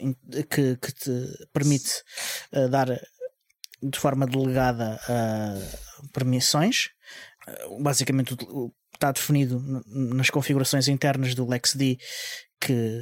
[0.48, 2.02] que, que te permite
[2.52, 2.88] uh, dar
[3.82, 6.90] de forma delegada uh, permissões.
[7.46, 8.36] Uh, basicamente
[8.94, 11.98] está definido nas configurações internas do LexD
[12.60, 13.00] que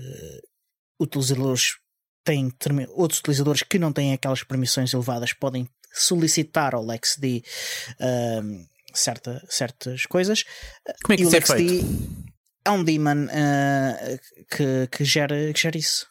[0.99, 1.77] utilizadores
[2.25, 2.51] têm
[2.95, 7.43] outros utilizadores que não têm aquelas permissões elevadas podem solicitar ao LexD
[8.95, 10.45] certa, certas coisas.
[11.03, 11.87] Como é que isso é feito?
[12.65, 14.19] É um daemon uh,
[14.51, 16.07] que, que, gera, que gera isso.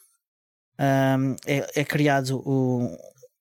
[0.78, 2.96] Um, é, é, criado o,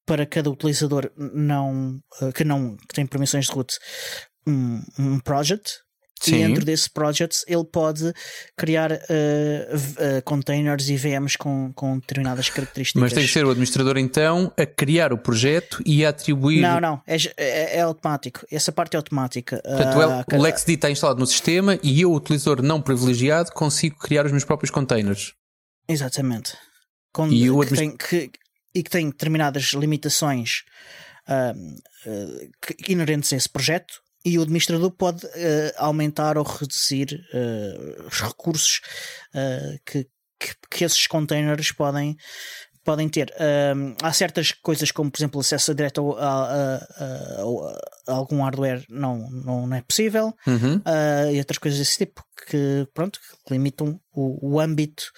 [0.05, 3.78] para cada utilizador não, uh, que não que tem permissões de root
[4.45, 5.80] um, um project
[6.20, 6.36] Sim.
[6.36, 8.13] E dentro desse project ele pode
[8.57, 13.01] criar uh, uh, containers e VMs com, com determinadas características.
[13.01, 16.61] Mas tem que ser o administrador então a criar o projeto e a atribuir.
[16.61, 18.45] Não, não, é, é, é automático.
[18.51, 19.61] Essa parte é automática.
[19.63, 24.26] Portanto, uh, o LexD está instalado no sistema e eu, utilizador não privilegiado, consigo criar
[24.26, 25.34] os meus próprios containers.
[25.88, 26.53] Exatamente.
[27.13, 28.32] Com, e, que tem, que,
[28.76, 30.63] e que tem determinadas limitações
[32.88, 35.30] inerentes a esse projeto e o administrador pode uh,
[35.78, 38.82] aumentar ou reduzir uh, os recursos
[39.34, 40.03] uh, que,
[40.39, 42.17] que, que, esses containers podem,
[42.84, 43.34] podem ter.
[44.01, 49.30] há certas coisas, como por exemplo acesso direto a, a, a, a algum hardware, não,
[49.30, 50.82] não, não é possível, uhum.
[51.32, 55.11] e outras coisas desse tipo que, pronto, que limitam o, o âmbito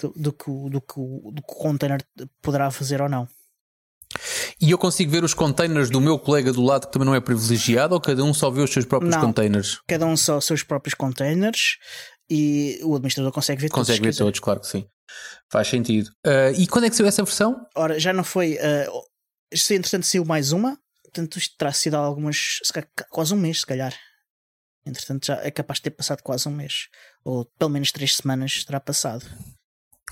[0.00, 2.04] do, do, que, do, que, do que o container
[2.42, 3.28] poderá fazer ou não.
[4.64, 7.20] E eu consigo ver os containers do meu colega do lado que também não é
[7.20, 9.78] privilegiado ou cada um só vê os seus próprios não, containers?
[9.86, 11.76] Cada um só os seus próprios containers
[12.30, 13.98] e o administrador consegue ver consegue todos.
[13.98, 14.86] Consegue ver todos, claro que sim.
[15.52, 16.08] Faz sentido.
[16.26, 17.66] Uh, e quando é que saiu essa versão?
[17.76, 18.54] Ora, já não foi.
[18.54, 19.02] Uh,
[19.54, 22.60] se entretanto saiu mais uma, portanto isto terá sido algumas.
[23.10, 23.94] quase um mês, se calhar.
[24.86, 26.88] Entretanto, já é capaz de ter passado quase um mês.
[27.22, 29.26] Ou pelo menos três semanas terá passado.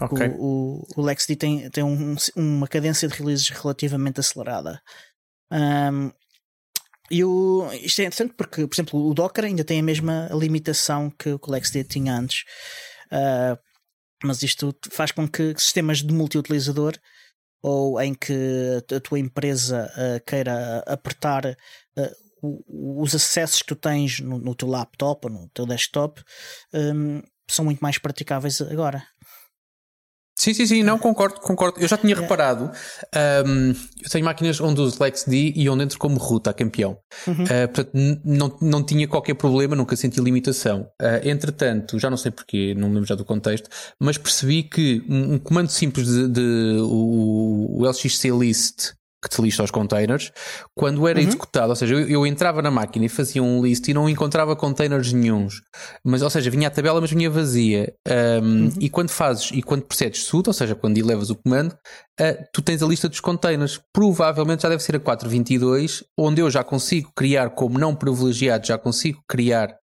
[0.00, 0.28] Okay.
[0.38, 4.80] O, o, o LexD tem, tem um, uma cadência de releases relativamente acelerada.
[5.50, 6.10] Um,
[7.10, 11.10] e o, isto é interessante porque, por exemplo, o Docker ainda tem a mesma limitação
[11.10, 12.44] que o LexD tinha antes.
[13.12, 13.58] Uh,
[14.24, 16.94] mas isto faz com que sistemas de multi-utilizador
[17.62, 24.18] ou em que a tua empresa uh, queira apertar uh, os acessos que tu tens
[24.20, 26.20] no, no, teu laptop ou no teu desktop
[26.74, 29.06] um, são muito mais praticáveis agora.
[30.42, 31.78] Sim, sim, sim, não concordo, concordo.
[31.78, 32.68] Eu já tinha reparado,
[33.46, 33.68] um,
[34.02, 36.98] eu tenho máquinas onde uso LexD e onde entro como root a campeão.
[37.28, 37.44] Uhum.
[37.44, 37.90] Uh, portanto,
[38.24, 40.88] não, não tinha qualquer problema, nunca senti limitação.
[41.00, 43.70] Uh, entretanto, já não sei porquê, não me lembro já do contexto,
[44.00, 49.40] mas percebi que um, um comando simples de, de o, o LXC list que te
[49.40, 50.32] lista os containers,
[50.76, 51.26] quando era uhum.
[51.26, 54.56] executado, ou seja, eu, eu, entrava na máquina e fazia um list e não encontrava
[54.56, 55.60] containers nenhums,
[56.04, 57.94] mas ou seja, vinha a tabela, mas vinha vazia.
[58.42, 58.72] Um, uhum.
[58.80, 62.60] E quando fazes e quando procedes sudo, ou seja, quando elevas o comando, uh, tu
[62.60, 63.80] tens a lista dos containers.
[63.92, 68.76] Provavelmente já deve ser a 422, onde eu já consigo criar, como não privilegiado, já
[68.76, 69.76] consigo criar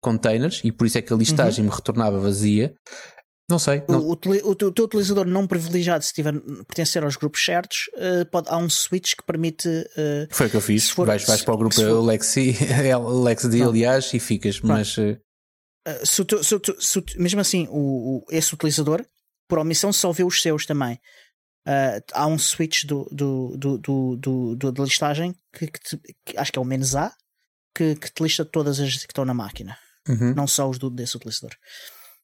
[0.00, 1.70] containers, e por isso é que a listagem uhum.
[1.70, 2.74] me retornava vazia.
[3.48, 3.82] Não sei.
[3.88, 4.00] Não.
[4.00, 6.32] O, o, o, teu utilizador não privilegiado, se tiver
[6.66, 9.68] pertencer aos grupos certos, uh, pode, há um switch que permite.
[9.68, 10.88] Uh, Foi o que eu fiz.
[10.88, 12.56] For, vais, vais para o grupo for, Lexi,
[13.22, 14.60] LexD, aliás, e ficas.
[14.60, 14.96] Mas.
[14.96, 15.18] Uh...
[16.04, 19.04] Se tu, se tu, se tu, mesmo assim, o, esse utilizador,
[19.46, 20.98] por omissão, só vê os seus também.
[22.14, 26.38] há um switch do, do, do, do, do, do da listagem que, que, te, que,
[26.38, 27.12] acho que é o menos A
[27.76, 29.76] que, que te lista todas as que estão na máquina,
[30.08, 30.32] uhum.
[30.34, 31.54] não só os do, desse utilizador.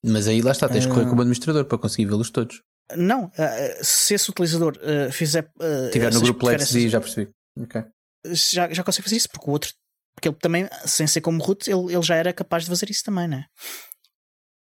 [0.04, 2.62] Mas aí lá está, tens que correr como administrador para conseguir vê-los todos.
[2.96, 5.50] Não, eh, se esse utilizador uh, fizer.
[5.60, 6.90] Uh, Tiver no grupo Lex essas...
[6.90, 7.30] já percebi.
[7.58, 7.84] Okay.
[8.26, 9.72] Já, já consegue fazer isso, porque o outro.
[10.14, 13.04] Porque ele também, sem ser como root, ele, ele já era capaz de fazer isso
[13.04, 13.44] também, né?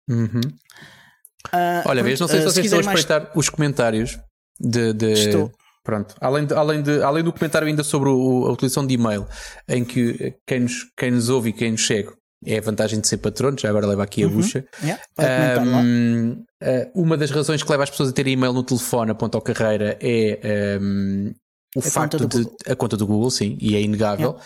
[0.10, 0.42] Uhum.
[1.48, 3.36] Uh, Olha, vês, não sei se vocês estão a respeitar mais...
[3.36, 4.20] os comentários
[4.60, 4.94] de.
[4.94, 5.14] de...
[5.14, 5.52] Estou.
[5.84, 9.28] Pronto, além, de, além, de, além do comentário ainda sobre o, a utilização de e-mail,
[9.68, 12.14] em que quem nos, quem nos ouve e quem nos chega
[12.46, 14.34] é a vantagem de ser patrono, já agora leva aqui a uhum.
[14.34, 14.66] bucha.
[14.84, 15.02] Yeah,
[15.74, 19.38] um, uh, uma das razões que leva as pessoas a terem e-mail no telefone, aponta
[19.38, 21.34] ao carreira, é um,
[21.76, 24.38] o a facto de a conta do Google, sim, e é inegável.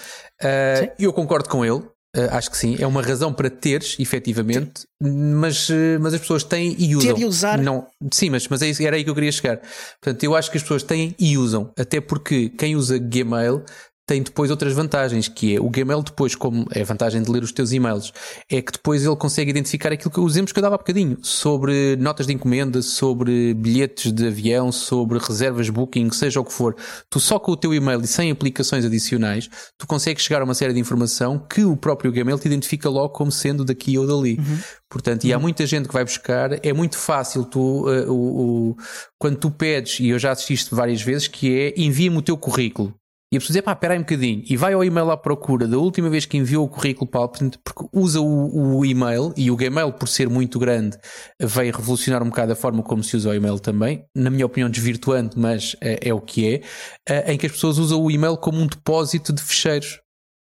[0.43, 0.91] Yeah.
[0.91, 1.83] Uh, eu concordo com ele.
[2.17, 5.67] Uh, acho que sim, é uma razão para teres, efetivamente, mas,
[5.99, 7.13] mas as pessoas têm e usam.
[7.13, 7.57] Ter e usar.
[7.57, 9.59] Não, sim, mas, mas é era aí que eu queria chegar.
[10.01, 13.65] Portanto, eu acho que as pessoas têm e usam, até porque quem usa Gmail
[14.05, 17.41] tem depois outras vantagens, que é o Gmail depois, como é a vantagem de ler
[17.41, 18.13] os teus e-mails,
[18.49, 21.95] é que depois ele consegue identificar aquilo que os que eu dava há bocadinho, sobre
[21.95, 26.75] notas de encomenda, sobre bilhetes de avião, sobre reservas, booking, seja o que for.
[27.09, 30.53] Tu só com o teu e-mail e sem aplicações adicionais, tu consegues chegar a uma
[30.53, 34.37] série de informação que o próprio Gmail te identifica logo como sendo daqui ou dali.
[34.37, 34.59] Uhum.
[34.89, 38.75] Portanto, e há muita gente que vai buscar, é muito fácil tu, uh, o, o,
[39.17, 42.93] quando tu pedes, e eu já assististe várias vezes, que é envia-me o teu currículo.
[43.31, 44.43] E a pessoa diz, pá, espera aí um bocadinho.
[44.47, 47.85] E vai ao e-mail à procura da última vez que enviou o currículo para porque
[47.91, 50.97] usa o, o, e-mail e o Gmail, por ser muito grande,
[51.41, 54.05] vai revolucionar um bocado a forma como se usa o e-mail também.
[54.15, 56.61] Na minha opinião, desvirtuando, mas é, é o que é.
[57.09, 59.99] Eh, em que as pessoas usam o e-mail como um depósito de fecheiros.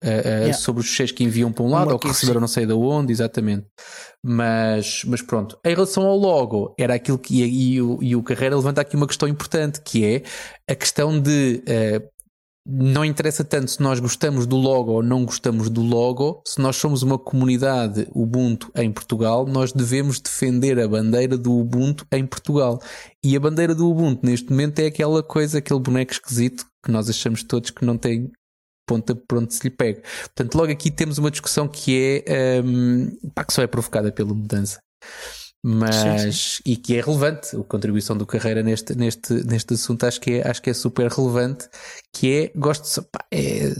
[0.04, 0.52] Uh, uh, yeah.
[0.54, 3.12] sobre os fecheiros que enviam para um lado ou que receberam não sei de onde,
[3.12, 3.68] exatamente.
[4.20, 8.22] Mas, mas pronto, em relação ao logo, era aquilo que e, e, o, e o
[8.24, 10.22] Carreira levanta aqui uma questão importante que é
[10.68, 12.12] a questão de uh,
[12.64, 16.76] não interessa tanto se nós gostamos do logo ou não gostamos do logo, se nós
[16.76, 22.80] somos uma comunidade Ubuntu em Portugal, nós devemos defender a bandeira do Ubuntu em Portugal.
[23.24, 27.10] E a bandeira do Ubuntu neste momento é aquela coisa, aquele boneco esquisito que nós
[27.10, 28.30] achamos todos que não tem
[28.86, 30.02] ponta por onde se lhe pega.
[30.20, 34.34] Portanto, logo aqui temos uma discussão que é um, pá, que só é provocada pela
[34.34, 34.78] mudança
[35.64, 36.62] mas sim, sim.
[36.66, 40.48] e que é relevante a contribuição do Carreira neste, neste, neste assunto acho que é,
[40.48, 41.68] acho que é super relevante
[42.12, 43.72] que é, gosto de, pá, é,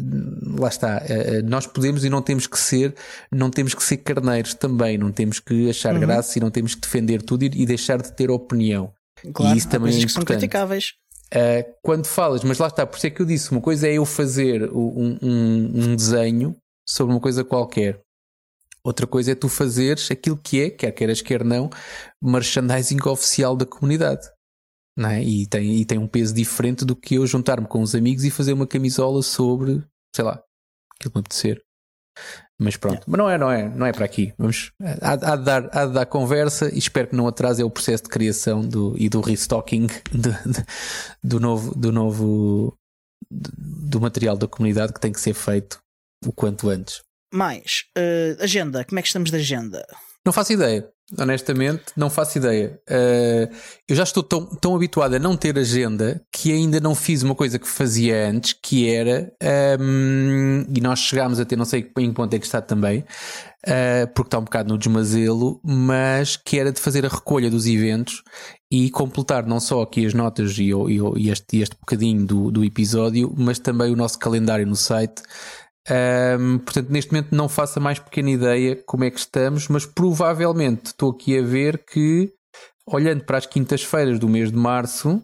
[0.61, 2.95] lá está, é, é, nós podemos e não temos que ser
[3.33, 6.01] não temos que ser carneiros também, não temos que achar uhum.
[6.01, 8.93] graça e não temos que defender tudo e, e deixar de ter opinião
[9.33, 10.13] claro, e isso também é importante.
[10.13, 10.95] são criticáveis
[11.35, 13.95] uh, quando falas, mas lá está, por isso é que eu disse uma coisa é
[13.95, 16.55] eu fazer um, um, um desenho
[16.89, 18.02] sobre uma coisa qualquer
[18.85, 21.71] Outra coisa é tu fazeres aquilo que é, quer queiras, quer não,
[22.21, 24.29] merchandising oficial da comunidade.
[24.97, 25.23] Não é?
[25.23, 28.31] e, tem, e tem um peso diferente do que eu juntar-me com os amigos e
[28.31, 29.83] fazer uma camisola sobre,
[30.15, 30.43] sei lá,
[30.95, 31.63] aquilo que me apetecer.
[32.61, 34.35] Mas pronto, mas não é, não é, não é para aqui.
[34.39, 34.71] Vamos,
[35.01, 38.05] há, há, de dar, há de dar conversa e espero que não atrase o processo
[38.05, 40.65] de criação do, e do restocking de, de,
[41.25, 42.77] do novo, do novo
[43.31, 45.79] do material da comunidade que tem que ser feito
[46.25, 47.03] o quanto antes.
[47.33, 49.87] Mais, uh, agenda, como é que estamos de agenda?
[50.25, 50.89] Não faço ideia.
[51.19, 52.81] honestamente, não faço ideia.
[52.89, 53.55] Uh,
[53.89, 57.35] eu já estou tão, tão habituado a não ter agenda que ainda não fiz uma
[57.35, 59.33] coisa que fazia antes, que era,
[59.81, 63.01] um, e nós chegámos a ter, não sei em que ponto é que está também,
[63.01, 67.67] uh, porque está um bocado no desmazelo, mas que era de fazer a recolha dos
[67.67, 68.23] eventos
[68.71, 72.65] e completar não só aqui as notas e, e, e este, este bocadinho do, do
[72.65, 75.21] episódio, mas também o nosso calendário no site
[75.91, 79.85] um, portanto, neste momento não faço a mais pequena ideia como é que estamos, mas
[79.85, 82.33] provavelmente estou aqui a ver que,
[82.87, 85.21] olhando para as quintas-feiras do mês de março,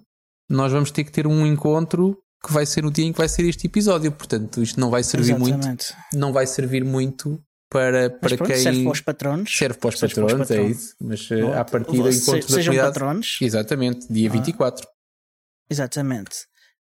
[0.51, 3.29] nós vamos ter que ter um encontro que vai ser no dia em que vai
[3.29, 4.11] ser este episódio.
[4.13, 5.67] Portanto, isto não vai servir Exatamente.
[5.67, 5.95] muito.
[6.15, 7.41] Não vai servir muito
[7.71, 8.57] para, para pronto, quem.
[8.57, 9.57] Serve para os patrões.
[9.57, 10.95] Serve para os patrões, para os é isso.
[11.01, 13.39] Mas Bom, a partir do encontro se, da sejam patrões.
[13.41, 14.33] Exatamente, dia ah.
[14.33, 14.89] 24.
[15.71, 16.47] Exatamente.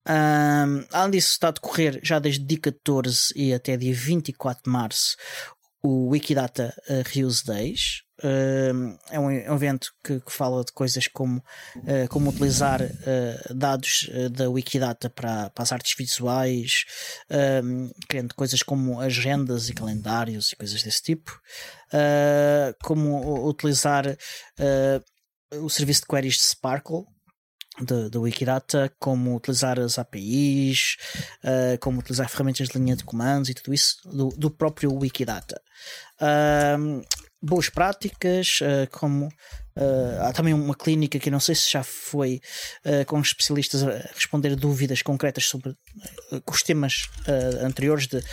[0.09, 4.71] Um, além disso, está a decorrer já desde dia 14 e até dia 24 de
[4.71, 5.17] março
[5.83, 8.03] o Wikidata uh, Reuse Days.
[8.19, 12.81] Uh, é, um, é, um, evento que, que fala de coisas como, uh, como utilizar
[12.83, 16.85] uh, dados da Wikidata para, para as artes visuais,
[18.09, 21.39] criando coisas como agendas e calendários e coisas desse tipo,
[22.83, 24.05] como utilizar
[25.61, 27.05] o serviço de queries de Sparkle
[28.11, 30.97] do Wikidata, como utilizar as APIs,
[31.45, 35.61] uh, como utilizar ferramentas de linha de comandos e tudo isso do, do próprio Wikidata.
[36.21, 37.05] Uh,
[37.41, 39.29] boas práticas, uh, como
[40.23, 42.41] há também uma clínica que não sei se já foi
[43.07, 45.77] com especialistas a responder dúvidas concretas sobre
[46.51, 47.11] os temas
[47.61, 48.25] anteriores de,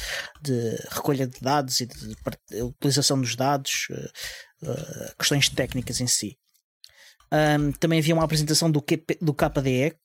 [0.42, 2.16] de, recolha de dados e de
[2.62, 3.90] utilização dos dados,
[5.20, 6.38] questões técnicas em si.
[7.34, 9.96] Um, também havia uma apresentação do, QP, do KDE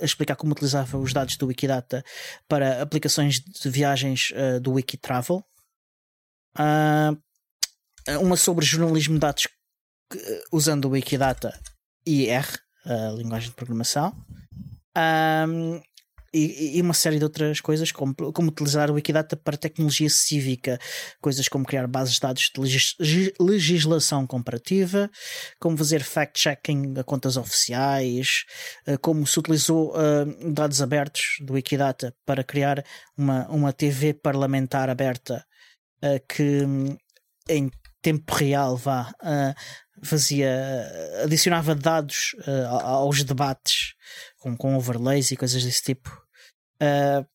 [0.00, 2.04] a explicar como utilizava os dados do Wikidata
[2.48, 5.44] para aplicações de viagens uh, do Wikitravel.
[6.58, 9.46] Uh, uma sobre jornalismo de dados
[10.52, 11.58] usando o Wikidata
[12.04, 12.46] e R,
[12.84, 14.12] a linguagem de programação.
[14.96, 15.80] Um,
[16.32, 20.78] e, e, uma série de outras coisas, como, como utilizar o Wikidata para tecnologia cívica,
[21.20, 22.94] coisas como criar bases de dados de legis,
[23.40, 25.10] legislação comparativa,
[25.58, 28.44] como fazer fact-checking a contas oficiais,
[28.86, 32.84] eh, como se utilizou uh, dados abertos do Wikidata para criar
[33.16, 35.44] uma, uma TV parlamentar aberta
[36.02, 36.66] uh, que
[37.48, 37.70] em
[38.02, 40.86] tempo real vá uh, fazia
[41.24, 42.36] adicionava dados
[42.82, 43.95] aos debates
[44.38, 46.26] com, com overlays e coisas desse tipo
[46.82, 47.26] Uh,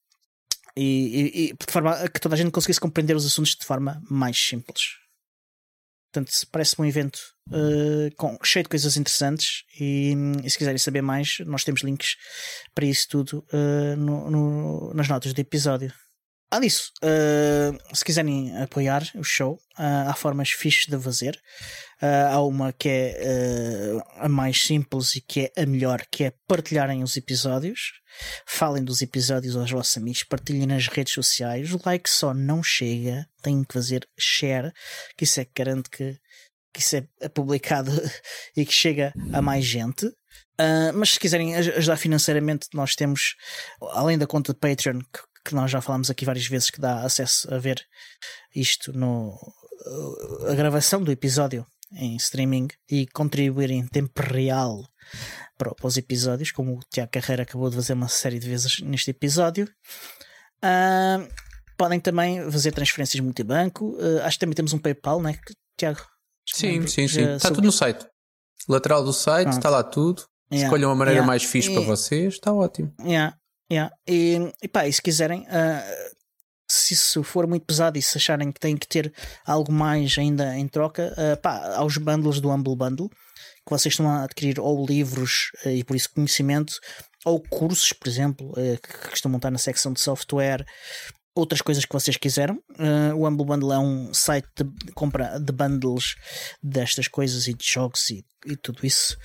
[0.76, 4.02] e, e, de forma a que toda a gente conseguisse compreender os assuntos de forma
[4.10, 5.00] mais simples.
[6.14, 7.20] Portanto, parece-me um evento
[7.50, 10.14] uh, com, cheio de coisas interessantes e,
[10.44, 12.16] e, se quiserem saber mais, nós temos links
[12.76, 15.94] para isso tudo uh, no, no, nas notas do episódio.
[16.52, 21.42] Além disso, uh, se quiserem apoiar o show, uh, há formas fixes de fazer.
[22.02, 26.34] Uh, há uma que é a mais simples e que é a melhor, que é
[26.46, 27.94] partilharem os episódios.
[28.46, 31.74] Falem dos episódios aos vossos amigos, partilhem nas redes sociais.
[31.74, 34.74] O like só não chega, têm que fazer share,
[35.16, 36.20] que isso é que garante que,
[36.74, 37.92] que isso é publicado
[38.58, 40.06] e que chega a mais gente.
[40.06, 43.36] Uh, mas se quiserem ajudar financeiramente, nós temos,
[43.94, 47.02] além da conta de Patreon, que que nós já falámos aqui várias vezes, que dá
[47.02, 47.86] acesso a ver
[48.56, 49.38] isto no
[50.48, 54.88] a gravação do episódio em streaming e contribuir em tempo real
[55.58, 58.80] para, para os episódios, como o Tiago Carreira acabou de fazer uma série de vezes
[58.80, 59.70] neste episódio.
[60.64, 61.28] Uh,
[61.78, 63.98] podem também fazer transferências multibanco.
[63.98, 65.38] Uh, acho que também temos um PayPal, né?
[65.78, 66.02] Tiago?
[66.48, 67.34] Sim, sim, sim.
[67.34, 68.06] Está tudo no site.
[68.68, 70.24] Lateral do site, está lá tudo.
[70.52, 70.68] Yeah.
[70.68, 71.28] Escolham a maneira yeah.
[71.28, 72.94] mais fixe para vocês, está ótimo.
[73.02, 73.38] Yeah.
[73.72, 73.96] Yeah.
[74.06, 76.16] E, e pá, e se quiserem, uh,
[76.70, 79.14] se isso for muito pesado e se acharem que têm que ter
[79.46, 84.10] algo mais ainda em troca, uh, pá, aos bundles do Humble Bundle, que vocês estão
[84.10, 86.74] a adquirir ou livros uh, e por isso conhecimento,
[87.24, 90.66] ou cursos, por exemplo, que estão montar na secção de software,
[91.34, 92.56] outras coisas que vocês quiseram.
[92.72, 96.16] Uh, o Humble Bundle é um site de compra de bundles
[96.62, 99.16] destas coisas e de jogos e, e tudo isso,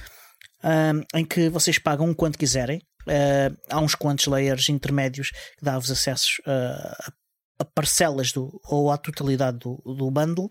[1.14, 2.80] em que vocês pagam quanto quiserem.
[3.06, 7.12] Uh, há uns quantos layers intermédios que dá-vos acessos uh,
[7.58, 10.48] a parcelas do, ou à totalidade do, do bundle,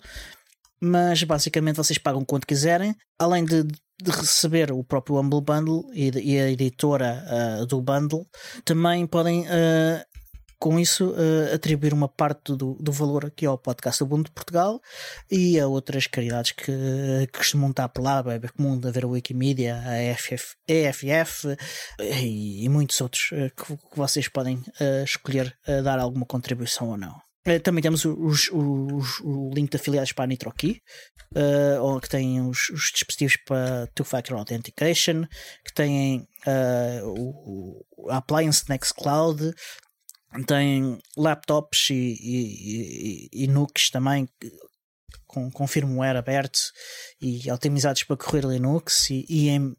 [0.82, 6.10] mas basicamente vocês pagam quanto quiserem, além de, de receber o próprio Humble Bundle e,
[6.10, 7.24] e a editora
[7.62, 8.26] uh, do bundle,
[8.64, 9.46] também podem
[10.60, 14.82] com isso uh, atribuir uma parte do, do valor aqui ao podcast Mundo de Portugal
[15.30, 16.72] e a outras caridades que,
[17.32, 21.58] que costumam estar por lá, é comum de haver a Wikimedia, a EFF, EFF
[22.00, 26.98] e, e muitos outros uh, que, que, vocês podem uh, escolher dar alguma contribuição ou
[26.98, 27.26] não.
[27.64, 30.82] Também temos os, os, o link de afiliados para a NitroKey,
[31.36, 35.26] uh, que tem os, os dispositivos para Two-Factor Authentication,
[35.64, 39.54] que têm uh, o, o Appliance Nextcloud,
[40.44, 44.28] tem laptops e, e, e, e NUCs também
[45.28, 46.60] com, com firmware aberto
[47.22, 49.76] e otimizados para correr Linux e, e, em,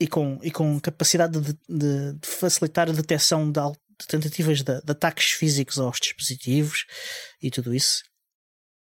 [0.00, 4.72] e, com, e com capacidade de, de, de facilitar a detecção de, de tentativas de,
[4.72, 6.86] ataques físicos aos dispositivos
[7.42, 8.02] e tudo isso.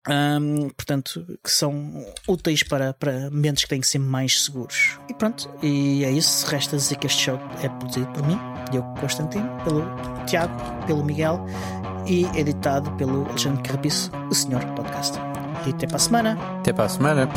[0.08, 4.98] Um, portanto, que são úteis para, para ambientes que têm que ser mais seguros.
[5.10, 6.46] E pronto, e é isso.
[6.46, 8.38] Resta dizer que este show é produzido por mim,
[8.70, 9.82] Diogo Constantino, pelo
[10.28, 10.52] Tiago,
[10.86, 11.44] pelo Miguel
[12.06, 15.18] e editado pelo Alexandre Carrapiço, o Senhor Podcast.
[15.66, 16.38] E até para a semana.
[16.60, 17.28] Até para a semana.